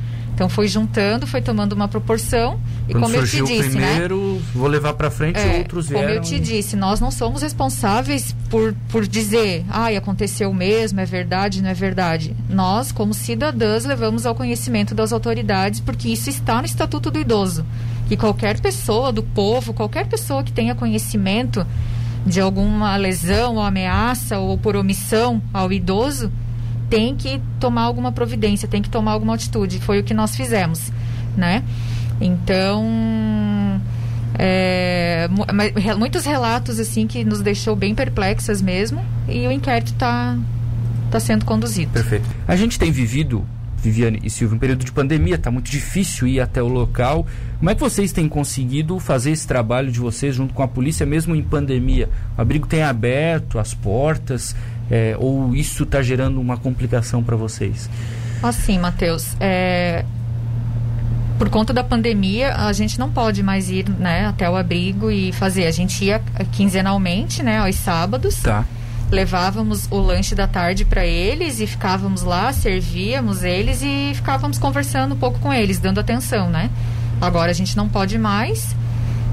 Então 0.41 0.49
foi 0.49 0.69
juntando, 0.69 1.27
foi 1.27 1.43
tomando 1.43 1.75
uma 1.75 1.87
proporção 1.87 2.59
e 2.89 2.93
Quando 2.93 3.03
como 3.03 3.17
eu 3.17 3.27
te 3.27 3.43
disse, 3.43 3.77
né? 3.79 3.91
primeiro, 3.91 4.37
né? 4.37 4.41
vou 4.55 4.69
levar 4.69 4.95
para 4.95 5.11
frente, 5.11 5.39
é, 5.39 5.59
outros 5.59 5.91
vieram. 5.91 6.07
Como 6.07 6.19
eu 6.19 6.23
te 6.23 6.41
disse, 6.41 6.77
nós 6.77 6.99
não 6.99 7.11
somos 7.11 7.43
responsáveis 7.43 8.35
por, 8.49 8.75
por 8.89 9.07
dizer, 9.07 9.67
ai, 9.69 9.99
aconteceu 9.99 10.51
mesmo, 10.55 10.99
é 10.99 11.05
verdade, 11.05 11.61
não 11.61 11.69
é 11.69 11.75
verdade. 11.75 12.35
Nós, 12.49 12.91
como 12.91 13.13
cidadãs, 13.13 13.85
levamos 13.85 14.25
ao 14.25 14.35
conhecimento 14.35 14.95
das 14.95 15.13
autoridades 15.13 15.79
porque 15.79 16.09
isso 16.09 16.31
está 16.31 16.57
no 16.61 16.65
Estatuto 16.65 17.11
do 17.11 17.19
Idoso. 17.19 17.67
Que 18.09 18.17
qualquer 18.17 18.59
pessoa 18.61 19.13
do 19.13 19.23
povo, 19.23 19.75
qualquer 19.75 20.07
pessoa 20.07 20.43
que 20.43 20.53
tenha 20.53 20.75
conhecimento 20.75 21.67
de 22.25 22.41
alguma 22.41 22.97
lesão 22.97 23.57
ou 23.57 23.63
ameaça 23.63 24.39
ou 24.39 24.57
por 24.57 24.75
omissão 24.75 25.43
ao 25.53 25.71
idoso, 25.71 26.33
tem 26.91 27.15
que 27.15 27.41
tomar 27.61 27.83
alguma 27.83 28.11
providência, 28.11 28.69
tem 28.69 28.83
que 28.83 28.91
tomar 28.91 29.13
alguma 29.13 29.35
atitude. 29.35 29.79
Foi 29.79 30.01
o 30.01 30.05
que 30.05 30.13
nós 30.13 30.35
fizemos, 30.35 30.93
né? 31.37 31.63
Então, 32.21 32.85
é, 34.37 35.29
muitos 35.97 36.27
relatos 36.27 36.79
assim 36.79 37.07
que 37.07 37.25
nos 37.25 37.41
deixou 37.41 37.75
bem 37.77 37.95
perplexas 37.95 38.61
mesmo 38.61 39.01
e 39.29 39.47
o 39.47 39.53
inquérito 39.53 39.93
está 39.93 40.37
tá 41.11 41.21
sendo 41.21 41.45
conduzido. 41.45 41.93
Perfeito. 41.93 42.29
A 42.47 42.57
gente 42.57 42.79
tem 42.79 42.91
vivido 42.91 43.47
Viviane 43.81 44.21
e 44.23 44.29
Silvio, 44.29 44.57
um 44.57 44.59
período 44.59 44.85
de 44.85 44.93
pandemia, 44.93 45.37
está 45.37 45.51
muito 45.51 45.71
difícil 45.71 46.29
ir 46.29 46.41
até 46.41 46.63
o 46.63 46.69
local. 46.69 47.27
Como 47.59 47.71
é 47.71 47.75
que 47.75 47.81
vocês 47.81 48.13
têm 48.13 48.29
conseguido 48.29 48.99
fazer 48.99 49.31
esse 49.31 49.47
trabalho 49.47 49.91
de 49.91 49.99
vocês 49.99 50.35
junto 50.35 50.53
com 50.53 50.63
a 50.63 50.69
polícia, 50.69 51.07
mesmo 51.07 51.35
em 51.35 51.43
pandemia? 51.43 52.09
O 52.37 52.41
abrigo 52.43 52.67
tem 52.67 52.83
aberto 52.83 53.59
as 53.59 53.73
portas, 53.73 54.55
é, 54.91 55.17
ou 55.19 55.55
isso 55.55 55.85
está 55.85 56.03
gerando 56.03 56.41
uma 56.41 56.57
complicação 56.57 57.23
para 57.23 57.37
vocês? 57.37 57.89
Assim, 58.43 58.79
Matheus, 58.79 59.37
é, 59.39 60.05
por 61.39 61.49
conta 61.49 61.73
da 61.73 61.85
pandemia, 61.85 62.55
a 62.55 62.73
gente 62.73 62.99
não 62.99 63.11
pode 63.11 63.43
mais 63.43 63.71
ir 63.71 63.89
né, 63.89 64.27
até 64.27 64.49
o 64.51 64.57
abrigo 64.57 65.11
e 65.11 65.33
fazer. 65.33 65.67
A 65.67 65.71
gente 65.71 66.05
ia 66.05 66.21
quinzenalmente, 66.53 67.43
né, 67.43 67.59
aos 67.59 67.77
sábados. 67.77 68.37
Tá. 68.37 68.65
Levávamos 69.11 69.89
o 69.91 69.99
lanche 69.99 70.35
da 70.35 70.47
tarde 70.47 70.85
para 70.85 71.05
eles 71.05 71.61
e 71.61 71.67
ficávamos 71.67 72.23
lá, 72.23 72.53
servíamos 72.53 73.43
eles 73.43 73.83
e 73.83 74.13
ficávamos 74.15 74.59
conversando 74.59 75.15
um 75.15 75.19
pouco 75.19 75.39
com 75.41 75.53
eles, 75.53 75.79
dando 75.79 75.99
atenção, 75.99 76.49
né? 76.49 76.71
Agora 77.20 77.51
a 77.51 77.55
gente 77.55 77.77
não 77.77 77.89
pode 77.89 78.19
mais. 78.19 78.75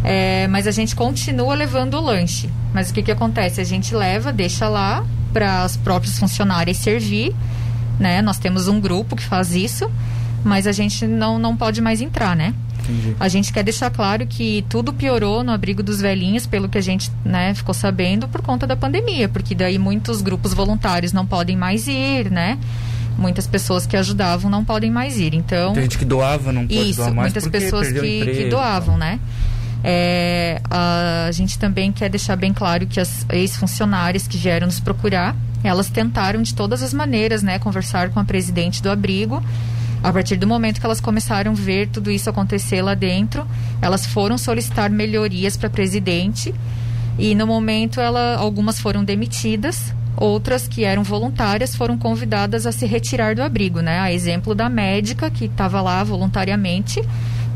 É, 0.04 0.48
mas 0.48 0.68
a 0.68 0.72
gente 0.72 0.96
continua 0.96 1.56
levando 1.56 1.96
o 1.96 2.02
lanche. 2.02 2.50
Mas 2.74 2.90
o 2.90 2.94
que, 2.94 3.04
que 3.04 3.12
acontece? 3.12 3.60
A 3.60 3.64
gente 3.64 3.94
leva, 3.94 4.32
deixa 4.32 4.68
lá 4.70 5.06
para 5.27 5.65
os 5.65 5.77
próprios 5.77 6.17
funcionários 6.17 6.77
servir, 6.77 7.36
né? 8.00 8.22
Nós 8.22 8.38
temos 8.38 8.67
um 8.67 8.79
grupo 8.79 9.15
que 9.15 9.24
faz 9.24 9.55
isso, 9.55 9.89
mas 10.43 10.67
a 10.67 10.72
gente 10.72 11.05
não, 11.05 11.38
não 11.39 11.55
pode 11.55 11.81
mais 11.81 12.01
entrar, 12.01 12.36
né? 12.36 12.53
Entendi. 12.84 13.15
A 13.19 13.27
gente 13.27 13.51
quer 13.51 13.63
deixar 13.63 13.89
claro 13.89 14.25
que 14.25 14.63
tudo 14.69 14.93
piorou 14.93 15.43
no 15.43 15.51
abrigo 15.51 15.84
dos 15.84 16.00
velhinhos, 16.00 16.46
pelo 16.46 16.69
que 16.69 16.77
a 16.77 16.81
gente 16.81 17.12
né, 17.25 17.53
ficou 17.53 17.74
sabendo, 17.74 18.27
por 18.27 18.41
conta 18.41 18.65
da 18.65 18.75
pandemia, 18.75 19.27
porque 19.27 19.53
daí 19.53 19.77
muitos 19.77 20.22
grupos 20.22 20.53
voluntários 20.53 21.12
não 21.12 21.25
podem 21.25 21.57
mais 21.57 21.88
ir, 21.88 22.31
né? 22.31 22.57
muitas 23.17 23.48
pessoas 23.48 23.86
que 23.86 23.98
ajudavam 23.98 24.50
não 24.50 24.63
podem 24.63 24.91
mais 24.91 25.17
ir. 25.17 25.34
Então, 25.34 25.74
tem 25.74 25.84
gente 25.84 25.98
que 25.98 26.05
doava, 26.05 26.53
não 26.53 26.67
pode 26.67 26.89
isso, 26.89 26.98
doar 26.98 27.13
mais 27.13 27.34
muitas 27.34 27.48
pessoas 27.48 27.91
que, 27.91 28.25
que, 28.25 28.46
doavam, 28.46 28.98
né? 28.98 29.19
É, 29.89 30.60
a 30.70 31.32
gente 31.32 31.58
também 31.58 31.94
quer 31.94 32.10
deixar 32.10 32.36
bem 32.36 32.51
claro 32.51 32.86
que 32.86 33.00
as 33.00 33.25
ex-funcionárias 33.29 34.27
que 34.27 34.36
vieram 34.38 34.67
nos 34.67 34.82
procurar, 34.82 35.34
elas 35.63 35.89
tentaram 35.89 36.41
de 36.41 36.53
todas 36.53 36.84
as 36.84 36.94
maneiras, 36.94 37.41
né, 37.41 37.58
conversar 37.58 38.10
com 38.10 38.20
a 38.20 38.25
presidente 38.25 38.84
do 38.84 38.91
abrigo. 38.91 39.41
A 40.03 40.12
partir 40.12 40.36
do 40.36 40.46
momento 40.46 40.82
que 40.82 40.86
elas 40.86 41.00
começaram 41.00 41.53
a 41.53 41.56
ver 41.56 41.88
tudo 41.88 42.12
isso 42.12 42.29
acontecer 42.29 42.82
lá 42.82 42.96
dentro, 42.96 43.48
elas 43.82 44.06
foram 44.06 44.38
solicitar 44.38 44.89
melhorias 44.89 45.56
para 45.56 45.67
a 45.67 45.72
presidente 45.72 46.53
e 47.17 47.34
no 47.34 47.48
momento 47.48 48.01
ela, 48.01 48.36
algumas 48.36 48.82
foram 48.82 49.06
demitidas, 49.06 49.94
outras 50.17 50.67
que 50.67 50.84
eram 50.84 51.01
voluntárias 51.01 51.74
foram 51.77 51.98
convidadas 51.98 52.65
a 52.65 52.74
se 52.74 52.86
retirar 52.86 53.36
do 53.36 53.41
abrigo, 53.41 53.79
né? 53.79 54.00
A 54.00 54.12
exemplo 54.12 54.53
da 54.53 54.67
médica 54.67 55.29
que 55.29 55.46
estava 55.46 55.79
lá 55.79 56.03
voluntariamente 56.03 57.01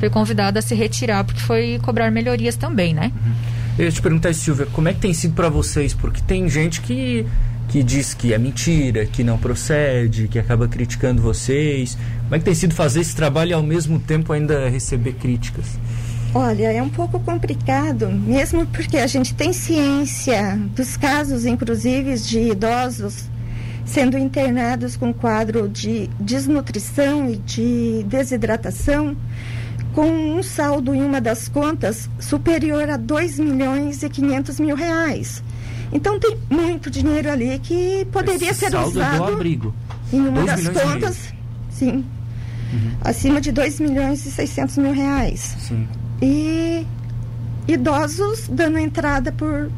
foi 0.02 0.10
convidada 0.10 0.58
a 0.58 0.62
se 0.64 0.74
retirar 0.74 1.24
porque 1.24 1.40
foi 1.42 1.80
cobrar 1.84 2.10
melhorias 2.10 2.56
também, 2.56 2.92
né? 2.92 3.12
Uhum. 3.16 3.34
Eu 3.78 3.86
ia 3.86 3.92
te 3.92 4.02
perguntar, 4.02 4.34
Silvia, 4.34 4.66
como 4.66 4.88
é 4.88 4.94
que 4.94 5.00
tem 5.00 5.14
sido 5.14 5.36
para 5.36 5.48
vocês? 5.48 5.94
Porque 5.94 6.20
tem 6.24 6.50
gente 6.50 6.82
que, 6.82 7.24
que 7.70 7.84
diz 7.84 8.16
que 8.16 8.34
é 8.34 8.38
mentira, 8.40 9.06
que 9.06 9.24
não 9.24 9.38
procede, 9.38 10.28
que 10.28 10.40
acaba 10.40 10.68
criticando 10.68 11.22
vocês. 11.22 11.96
Como 12.24 12.36
é 12.36 12.40
que 12.40 12.46
tem 12.46 12.56
sido 12.56 12.74
fazer 12.74 13.02
esse 13.02 13.16
trabalho 13.16 13.52
e 13.52 13.54
ao 13.54 13.62
mesmo 13.62 14.00
tempo 14.00 14.34
ainda 14.34 14.68
receber 14.70 15.14
críticas? 15.14 15.78
Olha, 16.34 16.72
é 16.72 16.82
um 16.82 16.90
pouco 16.90 17.20
complicado, 17.20 18.10
mesmo 18.10 18.66
porque 18.66 18.98
a 18.98 19.06
gente 19.06 19.36
tem 19.36 19.54
ciência 19.54 20.58
dos 20.76 20.98
casos, 20.98 21.46
inclusive, 21.46 22.16
de 22.18 22.40
idosos 22.40 23.30
sendo 23.86 24.18
internados 24.18 24.96
com 24.96 25.14
quadro 25.14 25.68
de 25.68 26.10
desnutrição 26.20 27.30
e 27.30 27.36
de 27.38 28.04
desidratação, 28.08 29.16
com 29.94 30.10
um 30.10 30.42
saldo 30.42 30.94
em 30.96 31.02
uma 31.02 31.20
das 31.20 31.48
contas 31.48 32.10
superior 32.20 32.90
a 32.90 32.98
2 32.98 33.40
milhões 33.40 34.02
e 34.04 34.10
500 34.10 34.60
mil 34.60 34.76
reais. 34.76 35.44
Então 35.92 36.20
tem 36.20 36.38
muito 36.50 36.90
dinheiro 36.90 37.30
ali 37.30 37.60
que 37.60 38.08
poderia 38.12 38.50
Esse 38.52 38.62
ser 38.62 38.72
saldo 38.72 39.00
é 39.00 39.04
usado 39.04 39.26
do 39.26 39.34
abrigo. 39.34 39.76
em 40.14 40.22
uma 40.22 40.46
das 40.46 40.68
contas, 40.70 41.34
sim, 41.70 42.06
acima 43.02 43.42
de 43.42 43.52
2 43.52 43.80
milhões 43.82 44.26
e 44.26 44.32
600 44.32 44.78
mil 44.78 44.94
reais. 44.94 45.56
Sim. 45.60 45.88
E 46.22 46.86
idosos 47.68 48.48
dando 48.48 48.78
entrada 48.78 49.32
por 49.32 49.70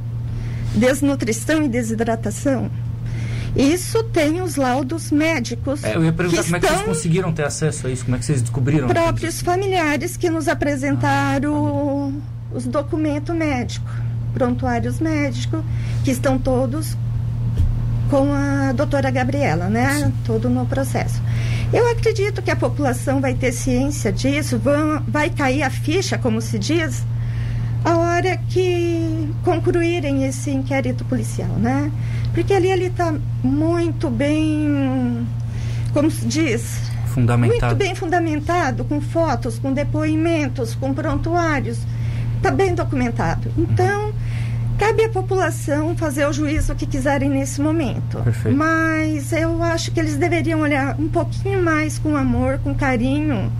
desnutrição 0.75 1.63
e 1.63 1.67
desidratação. 1.67 2.69
Isso 3.55 4.03
tem 4.05 4.41
os 4.41 4.55
laudos 4.55 5.11
médicos 5.11 5.83
É, 5.83 5.95
eu 5.95 6.03
ia 6.03 6.11
perguntar 6.11 6.41
que 6.41 6.45
como 6.45 6.57
é 6.57 6.59
que 6.59 6.67
vocês 6.67 6.81
conseguiram 6.81 7.31
ter 7.31 7.45
acesso 7.45 7.85
a 7.87 7.91
isso, 7.91 8.03
como 8.03 8.15
é 8.15 8.19
que 8.19 8.25
vocês 8.25 8.41
descobriram? 8.41 8.87
próprios 8.87 9.41
familiares 9.41 10.17
que 10.17 10.29
nos 10.29 10.47
apresentaram 10.47 12.21
os 12.51 12.65
documentos 12.65 13.35
médicos, 13.35 13.91
prontuários 14.33 14.99
médicos, 14.99 15.63
que 16.03 16.11
estão 16.11 16.37
todos 16.37 16.97
com 18.09 18.31
a 18.33 18.71
doutora 18.73 19.09
Gabriela, 19.09 19.69
né? 19.69 20.11
Todo 20.25 20.49
no 20.49 20.65
processo. 20.65 21.21
Eu 21.71 21.89
acredito 21.89 22.41
que 22.41 22.51
a 22.51 22.55
população 22.55 23.19
vai 23.19 23.33
ter 23.33 23.51
ciência 23.51 24.11
disso, 24.11 24.59
vão, 24.59 25.01
vai 25.07 25.29
cair 25.31 25.63
a 25.63 25.69
ficha, 25.69 26.17
como 26.17 26.39
se 26.39 26.59
diz, 26.59 27.03
a 27.83 27.97
hora 27.97 28.37
que 28.49 29.29
concluírem 29.43 30.23
esse 30.25 30.51
inquérito 30.51 31.03
policial, 31.05 31.49
né? 31.57 31.91
Porque 32.33 32.53
ali 32.53 32.71
ele 32.71 32.85
está 32.85 33.13
muito 33.43 34.09
bem, 34.09 35.27
como 35.93 36.09
se 36.09 36.25
diz, 36.25 36.91
Fundamentado. 37.07 37.65
muito 37.67 37.75
bem 37.75 37.93
fundamentado, 37.93 38.83
com 38.85 38.99
fotos, 38.99 39.59
com 39.59 39.71
depoimentos, 39.73 40.73
com 40.73 40.93
prontuários. 40.93 41.79
Está 42.37 42.49
bem 42.49 42.73
documentado. 42.73 43.51
Então, 43.57 44.11
cabe 44.79 45.05
à 45.05 45.09
população 45.09 45.95
fazer 45.95 46.25
o 46.25 46.33
juízo 46.33 46.73
que 46.75 46.85
quiserem 46.85 47.29
nesse 47.29 47.61
momento. 47.61 48.19
Perfeito. 48.23 48.57
Mas 48.57 49.31
eu 49.31 49.61
acho 49.61 49.91
que 49.91 49.99
eles 49.99 50.17
deveriam 50.17 50.61
olhar 50.61 50.99
um 50.99 51.07
pouquinho 51.07 51.61
mais 51.61 51.99
com 51.99 52.15
amor, 52.17 52.57
com 52.59 52.73
carinho. 52.73 53.51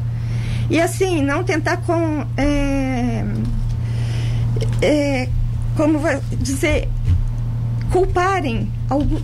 E 0.70 0.80
assim, 0.82 1.22
não 1.22 1.44
tentar 1.44 1.78
com. 1.78 2.26
é, 2.36 3.24
é, 4.84 5.30
como 5.76 6.00
dizer, 6.40 6.90
culparem 7.92 8.72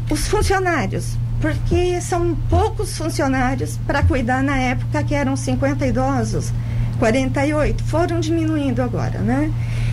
os 0.09 0.27
funcionários, 0.27 1.17
porque 1.41 1.99
são 2.01 2.35
poucos 2.49 2.97
funcionários 2.97 3.77
para 3.85 4.03
cuidar 4.03 4.41
na 4.41 4.57
época 4.57 5.03
que 5.03 5.13
eram 5.13 5.35
50 5.35 5.85
idosos, 5.85 6.53
48, 6.97 7.83
foram 7.83 8.19
diminuindo 8.19 8.81
agora, 8.81 9.19
né? 9.19 9.51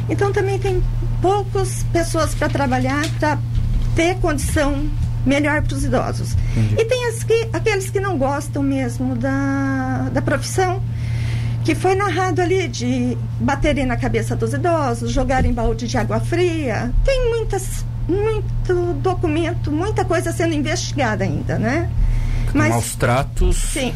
Então 0.08 0.32
também 0.32 0.58
tem 0.58 0.82
poucas 1.20 1.84
pessoas 1.92 2.34
para 2.34 2.48
trabalhar 2.48 3.04
para 3.18 3.38
ter 3.94 4.16
condição 4.16 4.88
melhor 5.24 5.62
para 5.62 5.76
os 5.76 5.84
idosos. 5.84 6.36
Entendi. 6.56 6.80
E 6.80 6.84
tem 6.84 7.08
as 7.08 7.24
que, 7.24 7.48
aqueles 7.52 7.90
que 7.90 7.98
não 7.98 8.16
gostam 8.16 8.62
mesmo 8.62 9.16
da, 9.16 10.08
da 10.12 10.22
profissão, 10.22 10.80
que 11.66 11.74
foi 11.74 11.96
narrado 11.96 12.40
ali 12.40 12.68
de 12.68 13.18
baterem 13.40 13.84
na 13.84 13.96
cabeça 13.96 14.36
dos 14.36 14.52
idosos, 14.52 15.10
jogarem 15.10 15.52
balde 15.52 15.88
de 15.88 15.98
água 15.98 16.20
fria. 16.20 16.92
Tem 17.04 17.28
muitas, 17.28 17.84
muito 18.08 18.94
documento, 19.02 19.72
muita 19.72 20.04
coisa 20.04 20.30
sendo 20.30 20.54
investigada 20.54 21.24
ainda, 21.24 21.58
né? 21.58 21.90
Maus 22.54 22.94
tratos 22.94 23.56
sim, 23.56 23.92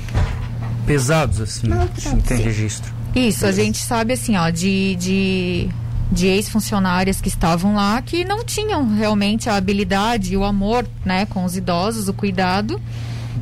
pesados, 0.85 1.41
assim, 1.41 1.61
se 1.61 1.69
tratos, 1.69 2.05
tem 2.25 2.39
sim. 2.39 2.43
registro. 2.43 2.93
Isso, 3.15 3.47
a 3.47 3.53
gente 3.53 3.79
sabe 3.79 4.15
assim, 4.15 4.37
ó, 4.37 4.51
de, 4.51 4.97
de, 4.97 5.69
de 6.11 6.27
ex-funcionárias 6.27 7.21
que 7.21 7.29
estavam 7.29 7.77
lá 7.77 8.03
que 8.03 8.25
não 8.25 8.45
tinham 8.45 8.97
realmente 8.97 9.49
a 9.49 9.55
habilidade 9.55 10.33
e 10.33 10.37
o 10.37 10.43
amor, 10.43 10.85
né, 11.05 11.25
com 11.25 11.45
os 11.45 11.57
idosos, 11.57 12.09
o 12.09 12.13
cuidado. 12.13 12.81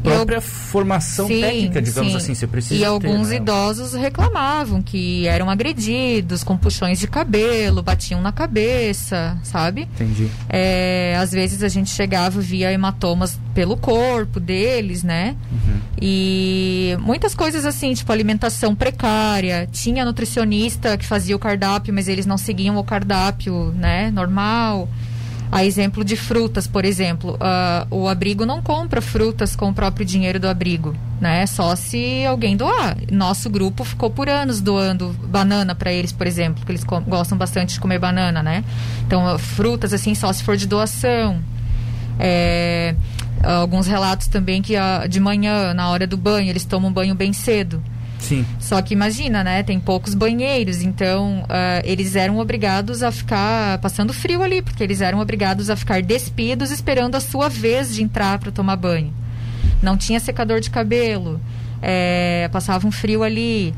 Própria 0.02 0.40
formação 0.40 1.26
Sim, 1.26 1.40
técnica, 1.40 1.82
digamos 1.82 2.12
sim. 2.12 2.16
assim, 2.18 2.34
você 2.34 2.46
precisa 2.46 2.74
E 2.74 2.78
ter, 2.78 2.84
alguns 2.84 3.28
né? 3.30 3.36
idosos 3.36 3.94
reclamavam 3.94 4.80
que 4.82 5.26
eram 5.26 5.50
agredidos 5.50 6.42
com 6.44 6.56
puxões 6.56 6.98
de 6.98 7.06
cabelo, 7.06 7.82
batiam 7.82 8.20
na 8.20 8.32
cabeça, 8.32 9.36
sabe? 9.42 9.82
Entendi. 9.82 10.28
É, 10.48 11.16
às 11.18 11.32
vezes 11.32 11.62
a 11.62 11.68
gente 11.68 11.90
chegava 11.90 12.40
via 12.40 12.72
hematomas 12.72 13.38
pelo 13.54 13.76
corpo 13.76 14.38
deles, 14.38 15.02
né? 15.02 15.36
Uhum. 15.50 15.80
E 16.00 16.96
muitas 17.00 17.34
coisas 17.34 17.66
assim, 17.66 17.92
tipo 17.94 18.12
alimentação 18.12 18.74
precária. 18.74 19.68
Tinha 19.70 20.04
nutricionista 20.04 20.96
que 20.96 21.04
fazia 21.06 21.34
o 21.34 21.38
cardápio, 21.38 21.92
mas 21.92 22.08
eles 22.08 22.26
não 22.26 22.38
seguiam 22.38 22.76
o 22.76 22.84
cardápio, 22.84 23.72
né? 23.76 24.10
Normal. 24.10 24.88
A 25.50 25.64
exemplo 25.64 26.04
de 26.04 26.14
frutas, 26.14 26.66
por 26.66 26.84
exemplo, 26.84 27.36
ah, 27.40 27.86
o 27.90 28.06
abrigo 28.06 28.44
não 28.44 28.60
compra 28.60 29.00
frutas 29.00 29.56
com 29.56 29.70
o 29.70 29.74
próprio 29.74 30.04
dinheiro 30.04 30.38
do 30.38 30.46
abrigo, 30.46 30.94
né? 31.20 31.46
Só 31.46 31.74
se 31.74 32.24
alguém 32.26 32.56
doar. 32.56 32.96
Nosso 33.10 33.48
grupo 33.48 33.82
ficou 33.82 34.10
por 34.10 34.28
anos 34.28 34.60
doando 34.60 35.08
banana 35.24 35.74
para 35.74 35.90
eles, 35.90 36.12
por 36.12 36.26
exemplo, 36.26 36.56
porque 36.56 36.72
eles 36.72 36.84
gostam 36.84 37.38
bastante 37.38 37.74
de 37.74 37.80
comer 37.80 37.98
banana, 37.98 38.42
né? 38.42 38.62
Então, 39.06 39.26
ah, 39.26 39.38
frutas 39.38 39.94
assim, 39.94 40.14
só 40.14 40.30
se 40.32 40.42
for 40.42 40.56
de 40.56 40.66
doação. 40.66 41.42
É, 42.20 42.94
alguns 43.42 43.86
relatos 43.86 44.26
também 44.26 44.60
que 44.60 44.76
ah, 44.76 45.06
de 45.08 45.18
manhã, 45.18 45.72
na 45.72 45.88
hora 45.88 46.06
do 46.06 46.16
banho, 46.16 46.50
eles 46.50 46.66
tomam 46.66 46.92
banho 46.92 47.14
bem 47.14 47.32
cedo. 47.32 47.82
Sim. 48.18 48.44
Só 48.58 48.82
que 48.82 48.94
imagina, 48.94 49.44
né? 49.44 49.62
Tem 49.62 49.78
poucos 49.78 50.14
banheiros, 50.14 50.82
então 50.82 51.44
ah, 51.48 51.80
eles 51.84 52.16
eram 52.16 52.38
obrigados 52.38 53.02
a 53.02 53.10
ficar 53.10 53.78
passando 53.78 54.12
frio 54.12 54.42
ali, 54.42 54.60
porque 54.60 54.82
eles 54.82 55.00
eram 55.00 55.20
obrigados 55.20 55.70
a 55.70 55.76
ficar 55.76 56.02
despidos 56.02 56.70
esperando 56.70 57.14
a 57.14 57.20
sua 57.20 57.48
vez 57.48 57.94
de 57.94 58.02
entrar 58.02 58.38
para 58.38 58.50
tomar 58.50 58.76
banho. 58.76 59.12
Não 59.82 59.96
tinha 59.96 60.18
secador 60.18 60.60
de 60.60 60.70
cabelo, 60.70 61.40
é, 61.80 62.48
passavam 62.52 62.90
frio 62.90 63.22
ali. 63.22 63.74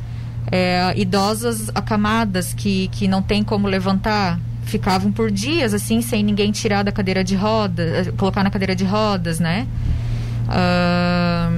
É, 0.50 0.94
idosas 0.96 1.70
acamadas 1.74 2.54
que, 2.54 2.88
que 2.88 3.06
não 3.06 3.22
tem 3.22 3.44
como 3.44 3.68
levantar, 3.68 4.40
ficavam 4.64 5.12
por 5.12 5.30
dias 5.30 5.74
assim, 5.74 6.00
sem 6.00 6.24
ninguém 6.24 6.50
tirar 6.50 6.82
da 6.82 6.90
cadeira 6.90 7.22
de 7.22 7.36
rodas, 7.36 8.08
colocar 8.16 8.42
na 8.42 8.50
cadeira 8.50 8.74
de 8.74 8.84
rodas, 8.84 9.38
né? 9.38 9.66
Ah, 10.48 11.52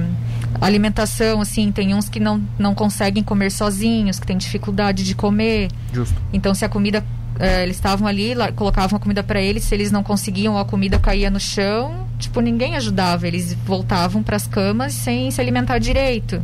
alimentação, 0.65 1.41
assim, 1.41 1.71
tem 1.71 1.93
uns 1.93 2.09
que 2.09 2.19
não, 2.19 2.41
não 2.57 2.73
conseguem 2.75 3.23
comer 3.23 3.51
sozinhos, 3.51 4.19
que 4.19 4.25
têm 4.27 4.37
dificuldade 4.37 5.03
de 5.03 5.13
comer. 5.15 5.69
Justo. 5.93 6.15
Então, 6.31 6.53
se 6.55 6.63
a 6.65 6.69
comida. 6.69 7.03
eh, 7.39 7.63
eles 7.63 7.75
estavam 7.75 8.07
ali, 8.07 8.33
lá, 8.35 8.51
colocavam 8.51 8.97
a 8.97 8.99
comida 8.99 9.23
para 9.23 9.41
eles, 9.41 9.63
se 9.63 9.73
eles 9.75 9.91
não 9.91 10.03
conseguiam, 10.03 10.57
a 10.57 10.63
comida 10.65 10.99
caía 10.99 11.29
no 11.31 11.39
chão, 11.39 12.05
tipo, 12.19 12.39
ninguém 12.41 12.75
ajudava. 12.75 13.27
Eles 13.27 13.53
voltavam 13.65 14.21
para 14.23 14.35
as 14.35 14.45
camas 14.47 14.93
sem 14.93 15.31
se 15.31 15.41
alimentar 15.41 15.79
direito. 15.79 16.41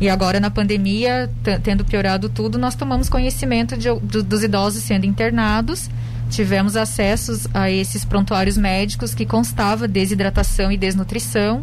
E 0.00 0.08
agora, 0.10 0.38
na 0.38 0.50
pandemia, 0.50 1.30
tendo 1.62 1.82
piorado 1.84 2.28
tudo, 2.28 2.58
nós 2.58 2.74
tomamos 2.74 3.08
conhecimento 3.08 3.76
de, 3.76 3.88
do- 4.00 4.22
dos 4.22 4.42
idosos 4.42 4.82
sendo 4.82 5.06
internados. 5.06 5.88
Tivemos 6.28 6.76
acessos 6.76 7.46
a 7.54 7.70
esses 7.70 8.04
prontuários 8.04 8.58
médicos 8.58 9.14
que 9.14 9.24
constava 9.24 9.86
desidratação 9.88 10.70
e 10.72 10.76
desnutrição. 10.76 11.62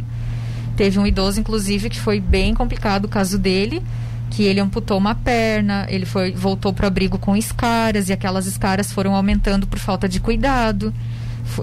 Teve 0.75 0.99
um 0.99 1.05
idoso, 1.05 1.39
inclusive, 1.39 1.89
que 1.89 1.99
foi 1.99 2.19
bem 2.19 2.53
complicado 2.53 3.05
o 3.05 3.07
caso 3.07 3.37
dele, 3.37 3.81
que 4.29 4.43
ele 4.43 4.59
amputou 4.59 4.97
uma 4.97 5.13
perna, 5.13 5.85
ele 5.89 6.05
foi 6.05 6.31
voltou 6.31 6.73
para 6.73 6.85
o 6.85 6.87
abrigo 6.87 7.19
com 7.19 7.35
escaras 7.35 8.09
e 8.09 8.13
aquelas 8.13 8.47
escaras 8.47 8.91
foram 8.91 9.15
aumentando 9.15 9.67
por 9.67 9.77
falta 9.77 10.09
de 10.09 10.19
cuidado 10.19 10.93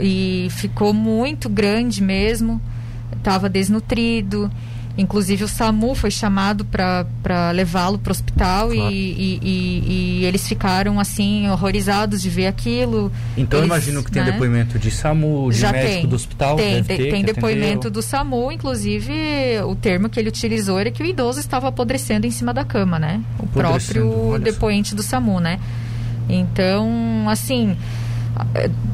e 0.00 0.48
ficou 0.50 0.92
muito 0.92 1.48
grande 1.48 2.02
mesmo, 2.02 2.60
estava 3.16 3.48
desnutrido. 3.48 4.50
Inclusive 4.98 5.44
o 5.44 5.48
SAMU 5.48 5.94
foi 5.94 6.10
chamado 6.10 6.64
para 6.64 7.06
levá-lo 7.54 7.96
para 7.98 8.10
o 8.10 8.12
hospital 8.12 8.72
e- 8.72 8.76
Claro. 8.76 8.92
e, 8.92 9.40
e- 9.42 9.82
e 10.20 10.24
eles 10.26 10.46
ficaram 10.46 11.00
assim 11.00 11.48
horrorizados 11.48 12.20
de 12.20 12.28
ver 12.28 12.46
aquilo. 12.48 13.10
Então 13.36 13.60
eu 13.60 13.64
Eles, 13.64 13.72
imagino 13.74 14.02
que 14.04 14.10
tem 14.10 14.22
né? 14.22 14.32
depoimento 14.32 14.78
de 14.78 14.90
SAMU, 14.90 15.50
de 15.50 15.58
Já 15.58 15.72
médico 15.72 15.92
tem. 16.00 16.06
do 16.06 16.16
hospital. 16.16 16.56
Tem, 16.56 16.82
tem, 16.84 16.96
ter, 16.98 17.10
tem 17.10 17.24
depoimento 17.24 17.86
atendeu. 17.86 17.90
do 17.92 18.02
SAMU, 18.02 18.52
inclusive 18.52 19.12
o 19.66 19.74
termo 19.74 20.08
que 20.08 20.20
ele 20.20 20.28
utilizou 20.28 20.78
era 20.78 20.90
que 20.90 21.02
o 21.02 21.06
idoso 21.06 21.40
estava 21.40 21.68
apodrecendo 21.68 22.26
em 22.26 22.30
cima 22.30 22.52
da 22.52 22.64
cama, 22.64 22.98
né? 22.98 23.22
O 23.38 23.46
próprio 23.46 24.38
depoente 24.38 24.94
do 24.94 25.02
SAMU, 25.02 25.40
né? 25.40 25.58
Então, 26.28 27.26
assim, 27.28 27.76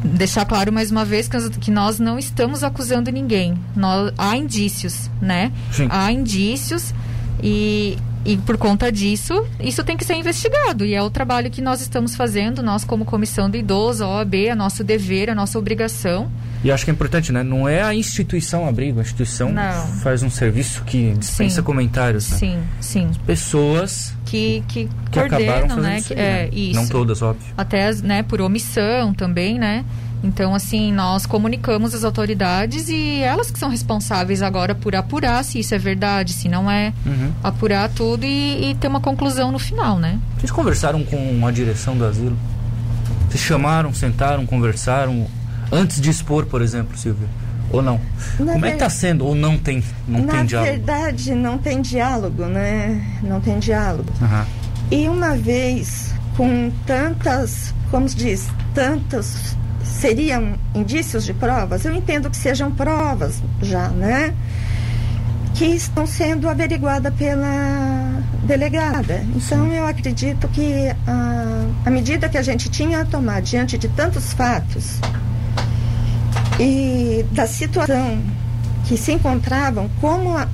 deixar 0.05 0.45
claro 0.45 0.73
mais 0.73 0.91
uma 0.91 1.05
vez 1.05 1.29
que, 1.61 1.71
nós 1.71 1.99
não 1.99 2.19
estamos 2.19 2.63
acusando 2.63 3.11
ninguém. 3.11 3.59
Nós, 3.75 4.13
há 4.17 4.37
indícios, 4.37 5.11
né? 5.21 5.53
Sim. 5.73 5.89
Há 5.91 6.11
indícios 6.13 6.95
e, 7.43 7.99
e 8.25 8.37
por 8.39 8.57
conta 8.57 8.91
disso, 8.91 9.47
isso 9.61 9.85
tem 9.85 9.97
que 9.97 10.05
ser 10.05 10.15
investigado. 10.15 10.85
E 10.85 10.95
é 10.95 11.03
o 11.03 11.11
trabalho 11.11 11.51
que 11.51 11.61
nós 11.61 11.81
estamos 11.81 12.17
fazendo, 12.17 12.63
nós 12.63 12.85
como 12.85 13.05
Comissão 13.05 13.49
do 13.51 13.57
Idoso, 13.57 14.05
a 14.05 14.09
OAB, 14.09 14.35
é 14.35 14.55
nosso 14.55 14.83
dever, 14.83 15.31
a 15.31 15.35
nossa 15.35 15.59
obrigação 15.59 16.31
E 16.65 16.71
acho 16.73 16.85
que 16.85 16.91
é 16.91 16.95
importante, 16.95 17.31
né? 17.33 17.43
Não 17.43 17.69
é 17.69 17.83
a 17.83 17.95
instituição 17.95 18.67
abrigo, 18.69 18.99
a 18.99 19.03
instituição 19.03 19.53
Não. 19.53 19.87
faz 20.03 20.23
um 20.23 20.31
serviço 20.31 20.83
que 20.85 21.13
dispensa 21.15 21.57
Sim. 21.57 21.63
comentários, 21.63 22.31
né? 22.31 22.37
Sim, 22.39 22.59
sim. 22.81 23.11
Pessoas 23.27 24.15
Que, 24.25 24.65
que, 24.67 24.89
que 25.11 25.19
acabaram 25.21 25.69
coordenam, 25.69 25.69
fazendo 25.69 25.83
né? 25.83 25.99
isso, 25.99 26.13
aí, 26.13 26.19
é, 26.19 26.43
né? 26.45 26.49
isso. 26.53 26.81
Não 26.81 26.89
todas, 26.89 27.23
óbvio. 27.23 27.47
até 27.57 27.93
né, 28.03 28.23
por 28.23 28.41
omissão 28.41 29.15
também, 29.15 29.59
né? 29.59 29.85
Então, 30.25 30.55
assim, 30.55 30.91
nós 30.93 31.27
comunicamos 31.27 31.95
as 31.95 32.03
autoridades 32.03 32.89
e 32.89 33.21
elas 33.21 33.51
que 33.51 33.59
são 33.59 33.69
responsáveis 33.69 34.43
agora 34.43 34.75
por 34.75 34.97
apurar 34.97 35.45
se 35.45 35.61
isso 35.61 35.75
é 35.75 35.79
verdade, 35.79 36.33
se 36.33 36.49
não 36.49 36.69
é, 36.71 36.93
Uhum. 37.05 37.31
apurar 37.45 37.89
tudo 37.91 38.25
e, 38.25 38.71
e 38.71 38.75
ter 38.77 38.89
uma 38.89 38.99
conclusão 39.01 39.53
no 39.53 39.59
final, 39.59 39.99
né? 39.99 40.19
Vocês 40.39 40.51
conversaram 40.51 41.05
com 41.05 41.47
a 41.47 41.51
direção 41.53 41.97
do 41.97 42.05
asilo? 42.05 42.37
Vocês 43.29 43.43
chamaram, 43.43 43.93
sentaram, 43.93 44.47
conversaram 44.47 45.27
antes 45.73 46.01
de 46.01 46.11
expor, 46.11 46.47
por 46.47 46.63
exemplo, 46.63 46.97
Silvia? 46.97 47.29
Ou 47.71 47.83
não? 47.83 48.01
Na 48.39 48.53
Como 48.53 48.53
é 48.53 48.55
que 48.55 48.61
ver- 48.61 48.73
está 48.75 48.89
sendo? 48.89 49.27
Ou 49.27 49.35
não 49.35 49.59
tem, 49.59 49.83
não 50.07 50.21
Na 50.23 50.33
tem 50.35 50.45
diálogo? 50.47 50.73
verdade, 50.73 51.35
não 51.35 51.59
tem 51.59 51.83
diálogo, 51.83 52.45
né? 52.47 53.19
Não 53.23 53.41
tem 53.41 53.59
diálogo. 53.59 54.09
Aham. 54.23 54.47
E 54.91 55.09
uma 55.09 55.35
vez 55.37 56.15
com 56.37 56.71
tantas, 56.87 57.75
como 57.91 58.09
se 58.09 58.15
diz, 58.17 58.47
tantos 58.73 59.57
seriam 59.83 60.55
indícios 60.75 61.25
de 61.25 61.33
provas, 61.35 61.85
eu 61.85 61.93
entendo 61.95 62.31
que 62.31 62.37
sejam 62.37 62.71
provas 62.71 63.43
já, 63.63 63.89
né? 63.89 64.33
Que 65.55 65.65
estão 65.65 66.07
sendo 66.07 66.49
averiguadas 66.49 67.13
pela 67.15 68.23
delegada. 68.45 69.25
Então 69.35 69.73
eu 69.73 69.87
acredito 69.87 70.47
que 70.49 70.89
a, 71.07 71.65
a 71.85 71.91
medida 71.91 72.29
que 72.29 72.37
a 72.39 72.43
gente 72.43 72.69
tinha 72.69 73.01
a 73.01 73.05
tomar 73.05 73.41
diante 73.43 73.77
de 73.79 73.89
tantos 73.89 74.33
fatos 74.35 75.01
e 76.59 77.25
da 77.33 77.47
situação 77.47 78.19
que 78.87 78.97
se 78.97 79.13
encontravam, 79.13 79.91
como 80.01 80.37
a- 80.37 80.49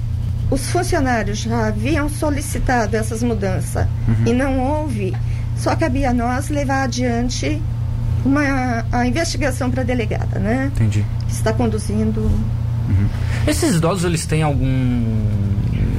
os 0.50 0.70
funcionários 0.70 1.38
já 1.38 1.68
haviam 1.68 2.08
solicitado 2.08 2.96
essas 2.96 3.22
mudanças 3.22 3.86
e 4.26 4.32
não 4.32 4.58
houve, 4.58 5.14
só 5.56 5.74
cabia 5.76 6.10
a 6.10 6.14
nós 6.14 6.48
levar 6.48 6.82
adiante 6.84 7.60
uma, 8.24 8.84
a 8.92 9.06
investigação 9.06 9.70
para 9.70 9.82
a 9.82 9.84
delegada, 9.84 10.38
né? 10.38 10.70
Entendi. 10.74 11.04
Que 11.26 11.32
está 11.32 11.52
conduzindo. 11.52 12.30
Esses 13.46 13.76
idosos, 13.76 14.04
eles 14.04 14.26
têm 14.26 14.42
algum 14.42 15.04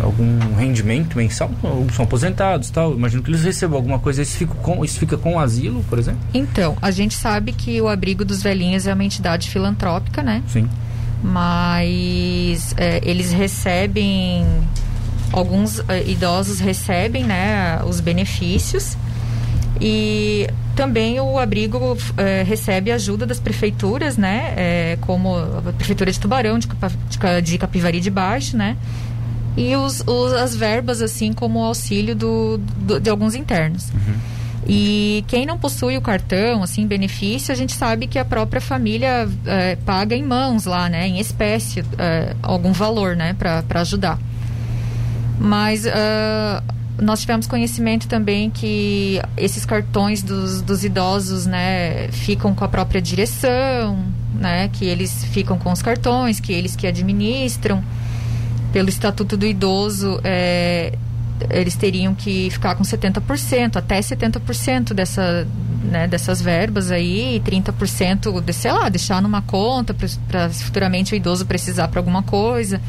algum 0.04 0.56
rendimento 0.56 1.18
mensal? 1.18 1.50
Ou 1.64 1.90
são 1.92 2.06
aposentados 2.06 2.70
tal? 2.70 2.94
Imagino 2.94 3.24
que 3.24 3.30
eles 3.32 3.44
recebam 3.44 3.78
alguma 3.78 4.00
coisa. 4.00 4.22
Isso 4.22 4.38
fica 4.38 4.54
com, 4.56 4.84
isso 4.84 5.00
fica 5.00 5.18
com 5.18 5.36
o 5.36 5.40
asilo, 5.40 5.84
por 5.90 5.98
exemplo? 5.98 6.20
Então, 6.34 6.78
a 6.82 6.92
gente 6.92 7.16
sabe 7.16 7.54
que 7.54 7.82
o 7.82 7.88
Abrigo 7.88 8.24
dos 8.26 8.44
Velhinhos 8.44 8.86
é 8.88 8.94
uma 8.94 9.04
entidade 9.04 9.50
filantrópica, 9.50 10.22
né? 10.22 10.44
Sim. 10.48 10.70
mas 11.24 12.76
é, 12.78 13.00
eles 13.04 13.32
recebem 13.32 14.46
alguns 15.32 15.82
é, 15.88 16.04
idosos 16.06 16.60
recebem 16.60 17.24
né 17.24 17.82
os 17.86 18.00
benefícios 18.00 18.98
e 19.82 20.48
também 20.76 21.20
o 21.20 21.40
abrigo 21.40 21.98
é, 22.18 22.44
recebe 22.44 22.92
ajuda 22.92 23.26
das 23.26 23.40
prefeituras 23.40 24.18
né 24.18 24.54
é, 24.56 24.98
como 25.02 25.36
a 25.36 25.74
prefeitura 25.74 26.12
de 26.12 26.20
Tubarão 26.20 26.60
de, 26.60 26.68
de 27.42 27.58
Capivari 27.58 28.00
de 28.00 28.12
Baixo 28.12 28.56
né 28.56 28.78
e 29.58 29.76
os, 29.76 30.02
os- 30.08 30.34
as 30.34 30.56
verbas 30.56 31.02
assim 31.02 31.32
como 31.34 31.60
o 31.60 31.64
auxílio 31.64 32.16
do, 32.16 32.58
do- 32.78 33.00
de 33.00 33.10
alguns 33.10 33.36
internos. 33.36 33.92
E 34.66 35.26
quem 35.28 35.46
não 35.46 35.58
possui 35.58 35.98
o 35.98 36.02
cartão, 36.02 36.64
assim, 36.64 36.88
benefício, 36.88 37.52
a 37.52 37.56
gente 37.56 37.74
sabe 37.74 38.08
que 38.08 38.18
a 38.18 38.24
própria 38.24 38.62
família 38.62 39.28
eh, 39.46 39.78
paga 39.86 40.16
em 40.16 40.24
mãos 40.24 40.64
lá, 40.64 40.88
né, 40.88 41.06
em 41.06 41.20
espécie, 41.20 41.84
eh, 41.98 42.34
algum 42.42 42.72
valor, 42.72 43.14
né, 43.16 43.36
para 43.38 43.82
ajudar. 43.82 44.18
Mas 45.40 45.86
ah, 45.86 46.64
nós 47.02 47.20
tivemos 47.22 47.48
conhecimento 47.48 48.08
também 48.08 48.50
que 48.50 49.20
esses 49.36 49.66
cartões 49.66 50.22
dos, 50.24 50.62
dos 50.62 50.84
idosos, 50.86 51.46
né, 51.46 52.08
ficam 52.12 52.54
com 52.56 52.64
a 52.64 52.68
própria 52.70 53.02
direção, 53.02 53.98
né, 54.36 54.70
que 54.72 54.86
eles 54.86 55.26
ficam 55.26 55.58
com 55.58 55.72
os 55.72 55.82
cartões, 55.82 56.40
que 56.40 56.54
eles 56.54 56.76
que 56.76 56.88
administram. 56.88 57.84
Pelo 58.74 58.90
Estatuto 58.90 59.38
do 59.38 59.46
Idoso, 59.46 60.20
eh, 60.24 60.98
eles 61.50 61.76
teriam 61.76 62.14
que 62.14 62.50
ficar 62.50 62.76
com 62.76 62.84
70%, 62.84 63.78
até 63.78 64.00
70% 64.00 64.94
dessa, 64.94 65.48
né, 65.84 66.08
dessas 66.08 66.42
verbas 66.42 66.92
aí, 66.92 67.36
e 67.36 67.40
30% 67.40 68.42
de, 68.42 68.54
sei 68.54 68.72
lá, 68.72 68.90
deixar 68.90 69.22
numa 69.22 69.42
conta 69.42 69.96
para 70.28 70.50
futuramente 70.50 71.14
o 71.14 71.16
idoso 71.16 71.46
precisar 71.46 71.88
para 71.88 72.00
alguma 72.00 72.24
coisa. 72.24 72.82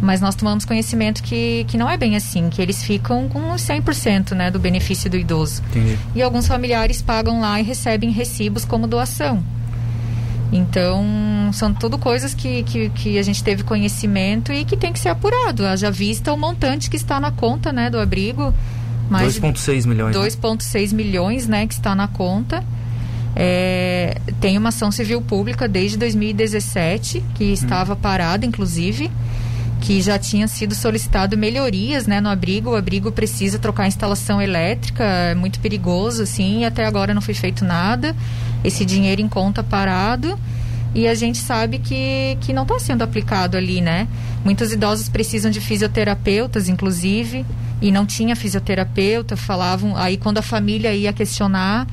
Mas 0.00 0.20
nós 0.20 0.36
tomamos 0.36 0.64
conhecimento 0.64 1.20
que, 1.22 1.64
que 1.66 1.76
não 1.76 1.90
é 1.90 1.96
bem 1.96 2.14
assim, 2.14 2.48
que 2.48 2.62
eles 2.62 2.84
ficam 2.84 3.28
com 3.28 3.52
os 3.52 3.62
100% 3.62 4.32
né, 4.32 4.50
do 4.50 4.58
benefício 4.60 5.10
do 5.10 5.16
idoso. 5.16 5.60
Entendi. 5.70 5.98
E 6.14 6.22
alguns 6.22 6.46
familiares 6.46 7.02
pagam 7.02 7.40
lá 7.40 7.60
e 7.60 7.64
recebem 7.64 8.10
recibos 8.10 8.64
como 8.64 8.86
doação. 8.86 9.42
Então, 10.50 11.50
são 11.52 11.74
tudo 11.74 11.98
coisas 11.98 12.32
que, 12.32 12.62
que, 12.62 12.88
que 12.90 13.18
a 13.18 13.22
gente 13.22 13.44
teve 13.44 13.62
conhecimento 13.62 14.52
e 14.52 14.64
que 14.64 14.76
tem 14.76 14.92
que 14.92 14.98
ser 14.98 15.10
apurado. 15.10 15.66
Haja 15.66 15.90
vista 15.90 16.32
o 16.32 16.36
montante 16.38 16.88
que 16.88 16.96
está 16.96 17.20
na 17.20 17.30
conta 17.30 17.72
né, 17.72 17.90
do 17.90 17.98
abrigo. 17.98 18.54
Mais 19.10 19.34
de 19.34 19.40
2,6 19.40 19.86
milhões. 19.86 20.16
né? 20.16 20.22
2,6 20.22 20.94
milhões 20.94 21.46
né, 21.46 21.66
que 21.66 21.74
está 21.74 21.94
na 21.94 22.08
conta. 22.08 22.64
É, 23.36 24.16
tem 24.40 24.56
uma 24.56 24.70
ação 24.70 24.90
civil 24.90 25.20
pública 25.20 25.68
desde 25.68 25.96
2017, 25.98 27.22
que 27.34 27.44
estava 27.44 27.94
parada, 27.94 28.44
inclusive, 28.44 29.10
que 29.80 30.02
já 30.02 30.18
tinha 30.18 30.48
sido 30.48 30.74
solicitado 30.74 31.36
melhorias 31.36 32.06
né, 32.06 32.20
no 32.20 32.28
abrigo. 32.28 32.70
O 32.70 32.76
abrigo 32.76 33.12
precisa 33.12 33.58
trocar 33.58 33.84
a 33.84 33.88
instalação 33.88 34.40
elétrica, 34.40 35.04
é 35.04 35.34
muito 35.34 35.60
perigoso, 35.60 36.22
assim, 36.22 36.60
e 36.60 36.64
até 36.64 36.84
agora 36.84 37.14
não 37.14 37.22
foi 37.22 37.34
feito 37.34 37.64
nada. 37.64 38.14
Esse 38.64 38.84
dinheiro 38.84 39.20
em 39.20 39.28
conta 39.28 39.62
parado. 39.62 40.38
E 40.94 41.06
a 41.06 41.14
gente 41.14 41.38
sabe 41.38 41.78
que, 41.78 42.36
que 42.40 42.52
não 42.52 42.62
está 42.62 42.78
sendo 42.78 43.02
aplicado 43.02 43.56
ali, 43.56 43.80
né? 43.80 44.08
Muitos 44.44 44.72
idosos 44.72 45.08
precisam 45.08 45.50
de 45.50 45.60
fisioterapeutas, 45.60 46.68
inclusive, 46.68 47.44
e 47.80 47.92
não 47.92 48.06
tinha 48.06 48.34
fisioterapeuta. 48.34 49.36
Falavam, 49.36 49.96
aí 49.96 50.16
quando 50.16 50.38
a 50.38 50.42
família 50.42 50.92
ia 50.94 51.12
questionar, 51.12 51.86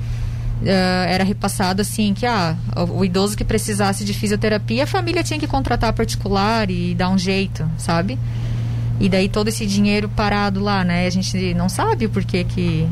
eh, 0.63 1.05
era 1.09 1.23
repassado 1.23 1.81
assim 1.81 2.13
que 2.13 2.25
ah, 2.25 2.55
o, 2.75 2.99
o 2.99 3.05
idoso 3.05 3.35
que 3.35 3.43
precisasse 3.43 4.05
de 4.05 4.13
fisioterapia, 4.13 4.83
a 4.83 4.87
família 4.87 5.23
tinha 5.23 5.39
que 5.39 5.47
contratar 5.47 5.91
particular 5.93 6.69
e 6.69 6.93
dar 6.95 7.09
um 7.09 7.17
jeito, 7.17 7.65
sabe? 7.77 8.17
E 8.99 9.09
daí 9.09 9.27
todo 9.27 9.47
esse 9.49 9.65
dinheiro 9.65 10.07
parado 10.07 10.59
lá, 10.61 10.83
né? 10.83 11.05
A 11.05 11.09
gente 11.09 11.53
não 11.53 11.67
sabe 11.67 12.05
o 12.05 12.09
porquê 12.09 12.43
que. 12.45 12.87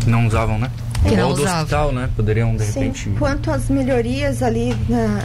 Que 0.00 0.10
não 0.10 0.26
usavam, 0.26 0.58
né? 0.58 0.70
Que 1.08 1.14
não 1.16 1.28
do 1.34 1.40
usavam. 1.42 1.58
hospital, 1.60 1.92
né? 1.92 2.08
Poderiam, 2.16 2.56
de 2.56 2.64
Sim, 2.64 2.80
repente... 2.80 3.10
quanto 3.18 3.50
às 3.50 3.68
melhorias 3.68 4.42
ali 4.42 4.74
na- 4.88 5.22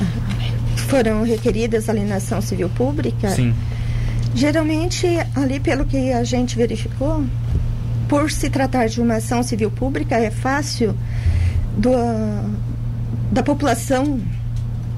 que 0.76 0.82
foram 0.82 1.24
requeridas 1.24 1.90
ali 1.90 2.02
na 2.02 2.16
ação 2.18 2.42
civil 2.42 2.70
pública, 2.70 3.30
Sim. 3.30 3.54
Geralmente, 4.36 5.08
ali 5.36 5.60
pelo 5.60 5.86
que 5.86 6.12
a 6.14 6.24
gente 6.24 6.56
verificou, 6.56 7.24
por 8.08 8.32
se 8.32 8.50
tratar 8.50 8.88
de 8.88 9.02
uma 9.02 9.16
ação 9.16 9.44
civil 9.44 9.70
pública, 9.70 10.16
é 10.16 10.32
fácil 10.32 10.96
do, 11.78 11.92
da 13.32 13.44
população 13.44 14.20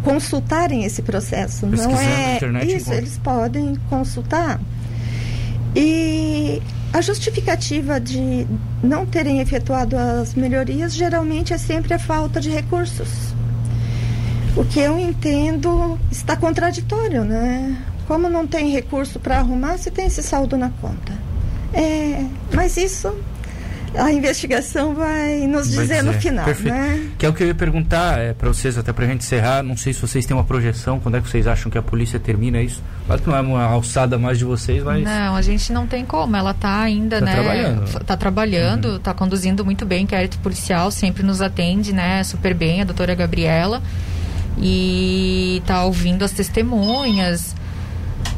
consultarem 0.03 0.85
esse 0.85 1.01
processo. 1.01 1.65
Não 1.65 1.99
é 1.99 2.35
internet 2.35 2.75
isso, 2.75 2.93
eles 2.93 3.17
podem 3.17 3.75
consultar. 3.89 4.59
E 5.75 6.61
a 6.91 7.01
justificativa 7.01 7.99
de 7.99 8.47
não 8.81 9.05
terem 9.05 9.39
efetuado 9.39 9.95
as 9.97 10.33
melhorias 10.33 10.93
geralmente 10.93 11.53
é 11.53 11.57
sempre 11.57 11.93
a 11.93 11.99
falta 11.99 12.39
de 12.39 12.49
recursos. 12.49 13.33
O 14.55 14.63
que 14.65 14.79
eu 14.79 14.97
entendo 14.97 15.99
está 16.11 16.35
contraditório, 16.35 17.23
né? 17.23 17.77
Como 18.07 18.27
não 18.27 18.47
tem 18.47 18.71
recurso 18.71 19.19
para 19.19 19.37
arrumar, 19.37 19.77
se 19.77 19.91
tem 19.91 20.07
esse 20.07 20.23
saldo 20.23 20.57
na 20.57 20.69
conta. 20.81 21.28
É, 21.73 22.23
mas 22.53 22.77
isso 22.77 23.13
a 23.97 24.11
investigação 24.11 24.93
vai 24.93 25.47
nos 25.47 25.73
Vai 25.73 25.83
dizer 25.87 26.03
no 26.03 26.11
dizer. 26.13 26.21
final, 26.29 26.45
Perfeito. 26.45 26.75
né? 26.75 27.09
Que 27.17 27.25
é 27.25 27.29
o 27.29 27.33
que 27.33 27.41
eu 27.41 27.47
ia 27.47 27.55
perguntar 27.55 28.19
é, 28.19 28.33
para 28.33 28.47
vocês, 28.47 28.77
até 28.77 28.93
pra 28.93 29.05
gente 29.07 29.21
encerrar. 29.21 29.63
Não 29.63 29.75
sei 29.75 29.93
se 29.93 29.99
vocês 29.99 30.27
têm 30.27 30.37
uma 30.37 30.43
projeção, 30.43 30.99
quando 30.99 31.17
é 31.17 31.21
que 31.21 31.27
vocês 31.27 31.47
acham 31.47 31.71
que 31.71 31.77
a 31.77 31.81
polícia 31.81 32.19
termina 32.19 32.61
isso? 32.61 32.83
Claro 33.07 33.21
que 33.21 33.27
não 33.27 33.35
é 33.35 33.41
uma 33.41 33.63
alçada 33.63 34.15
mais 34.19 34.37
de 34.37 34.45
vocês, 34.45 34.83
mas. 34.83 35.03
Não, 35.03 35.35
a 35.35 35.41
gente 35.41 35.73
não 35.73 35.87
tem 35.87 36.05
como. 36.05 36.35
Ela 36.35 36.51
está 36.51 36.81
ainda, 36.81 37.19
Tá 37.19 37.25
né? 37.25 37.33
trabalhando. 37.33 37.83
f- 37.87 37.99
Tá 38.03 38.15
trabalhando, 38.15 38.95
está 38.97 39.13
conduzindo 39.13 39.65
muito 39.65 39.87
bem 39.87 40.03
inquérito 40.03 40.37
policial, 40.37 40.91
sempre 40.91 41.23
nos 41.23 41.41
atende, 41.41 41.91
né? 41.91 42.23
Super 42.23 42.53
bem, 42.53 42.81
a 42.81 42.83
doutora 42.83 43.15
Gabriela. 43.15 43.81
E 44.61 45.61
tá 45.65 45.83
ouvindo 45.85 46.23
as 46.23 46.31
testemunhas. 46.31 47.55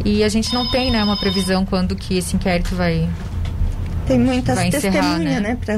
E 0.05 0.23
a 0.23 0.29
gente 0.29 0.53
não 0.53 0.69
tem, 0.69 0.91
né, 0.91 1.03
uma 1.03 1.17
previsão 1.17 1.65
quando 1.65 1.95
que 1.95 2.17
esse 2.17 2.35
inquérito 2.35 2.75
vai. 2.75 3.07
Tem 4.07 4.19
muitas 4.19 4.57
testemunhas, 4.69 5.19
né? 5.19 5.39
né? 5.39 5.57
Pra 5.63 5.75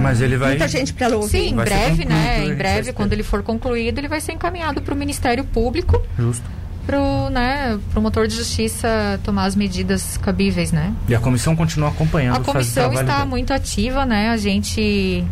Mas 0.00 0.20
ele 0.20 0.36
vai- 0.36 0.50
Muita 0.50 0.68
gente 0.68 0.92
para 0.92 1.16
ouvir. 1.16 1.28
Sim, 1.30 1.48
em 1.50 1.54
Vai 1.54 1.64
breve, 1.64 2.04
né? 2.04 2.44
Em 2.46 2.54
breve, 2.54 2.92
quando 2.92 3.12
ele 3.12 3.22
for 3.22 3.42
concluído, 3.42 3.98
ele 3.98 4.08
vai 4.08 4.20
ser 4.20 4.32
encaminhado 4.32 4.80
para 4.82 4.94
o 4.94 4.96
Ministério 4.96 5.42
Público, 5.42 6.00
Justo. 6.18 6.44
para 6.86 7.00
o 7.00 7.30
né, 7.30 7.78
promotor 7.92 8.28
de 8.28 8.36
justiça 8.36 9.18
tomar 9.24 9.46
as 9.46 9.56
medidas 9.56 10.16
cabíveis, 10.18 10.70
né? 10.70 10.92
E 11.08 11.14
a 11.14 11.18
comissão 11.18 11.56
continua 11.56 11.88
acompanhando 11.88 12.36
A 12.36 12.40
comissão 12.40 12.92
está 12.92 13.24
muito 13.24 13.52
ativa, 13.52 14.04
né? 14.04 14.28
A 14.28 14.36
gente 14.36 15.24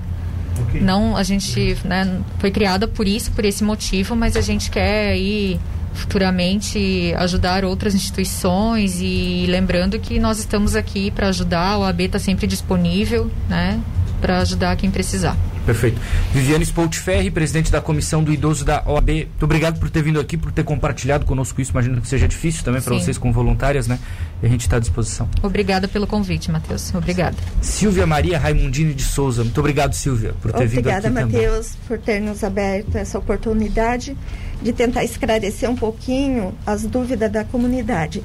Ok. 0.62 0.80
não, 0.80 1.16
a 1.16 1.22
gente 1.22 1.76
né, 1.84 2.20
foi 2.38 2.50
criada 2.50 2.88
por 2.88 3.06
isso, 3.06 3.30
por 3.32 3.44
esse 3.44 3.62
motivo, 3.62 4.16
mas 4.16 4.34
a 4.34 4.40
gente 4.40 4.70
quer 4.70 5.10
aí 5.10 5.60
futuramente 5.92 7.14
ajudar 7.16 7.64
outras 7.64 7.94
instituições 7.94 9.00
e 9.00 9.46
lembrando 9.48 9.98
que 9.98 10.18
nós 10.18 10.38
estamos 10.38 10.76
aqui 10.76 11.10
para 11.10 11.28
ajudar, 11.28 11.78
o 11.78 11.84
AB 11.84 12.04
está 12.04 12.18
sempre 12.18 12.46
disponível, 12.46 13.30
né? 13.48 13.80
Para 14.20 14.38
ajudar 14.38 14.76
quem 14.76 14.90
precisar. 14.90 15.36
Perfeito. 15.70 16.00
Viviane 16.32 16.64
Spoltferri, 16.64 17.30
presidente 17.30 17.70
da 17.70 17.80
Comissão 17.80 18.24
do 18.24 18.32
Idoso 18.32 18.64
da 18.64 18.82
OAB, 18.84 19.08
muito 19.08 19.44
obrigado 19.44 19.78
por 19.78 19.88
ter 19.88 20.02
vindo 20.02 20.18
aqui, 20.18 20.36
por 20.36 20.50
ter 20.50 20.64
compartilhado 20.64 21.24
conosco 21.24 21.60
isso. 21.60 21.70
Imagino 21.70 22.00
que 22.00 22.08
seja 22.08 22.26
difícil 22.26 22.64
também 22.64 22.82
para 22.82 22.92
vocês 22.92 23.16
como 23.16 23.32
voluntárias, 23.32 23.86
né? 23.86 24.00
E 24.42 24.46
a 24.46 24.48
gente 24.48 24.62
está 24.62 24.78
à 24.78 24.80
disposição. 24.80 25.28
Obrigada 25.44 25.86
pelo 25.86 26.08
convite, 26.08 26.50
Matheus. 26.50 26.92
Obrigada. 26.92 27.36
Silvia 27.62 28.04
Maria 28.04 28.36
Raimundini 28.36 28.92
de 28.92 29.04
Souza, 29.04 29.44
muito 29.44 29.60
obrigado, 29.60 29.92
Silvia, 29.92 30.34
por 30.42 30.50
ter 30.50 30.66
vindo 30.66 30.80
Obrigada, 30.80 31.06
aqui 31.06 31.16
também. 31.16 31.24
Matheus, 31.24 31.76
por 31.86 31.98
ter 31.98 32.18
nos 32.18 32.42
aberto 32.42 32.96
essa 32.96 33.16
oportunidade 33.16 34.16
de 34.60 34.72
tentar 34.72 35.04
esclarecer 35.04 35.70
um 35.70 35.76
pouquinho 35.76 36.52
as 36.66 36.82
dúvidas 36.82 37.30
da 37.30 37.44
comunidade. 37.44 38.24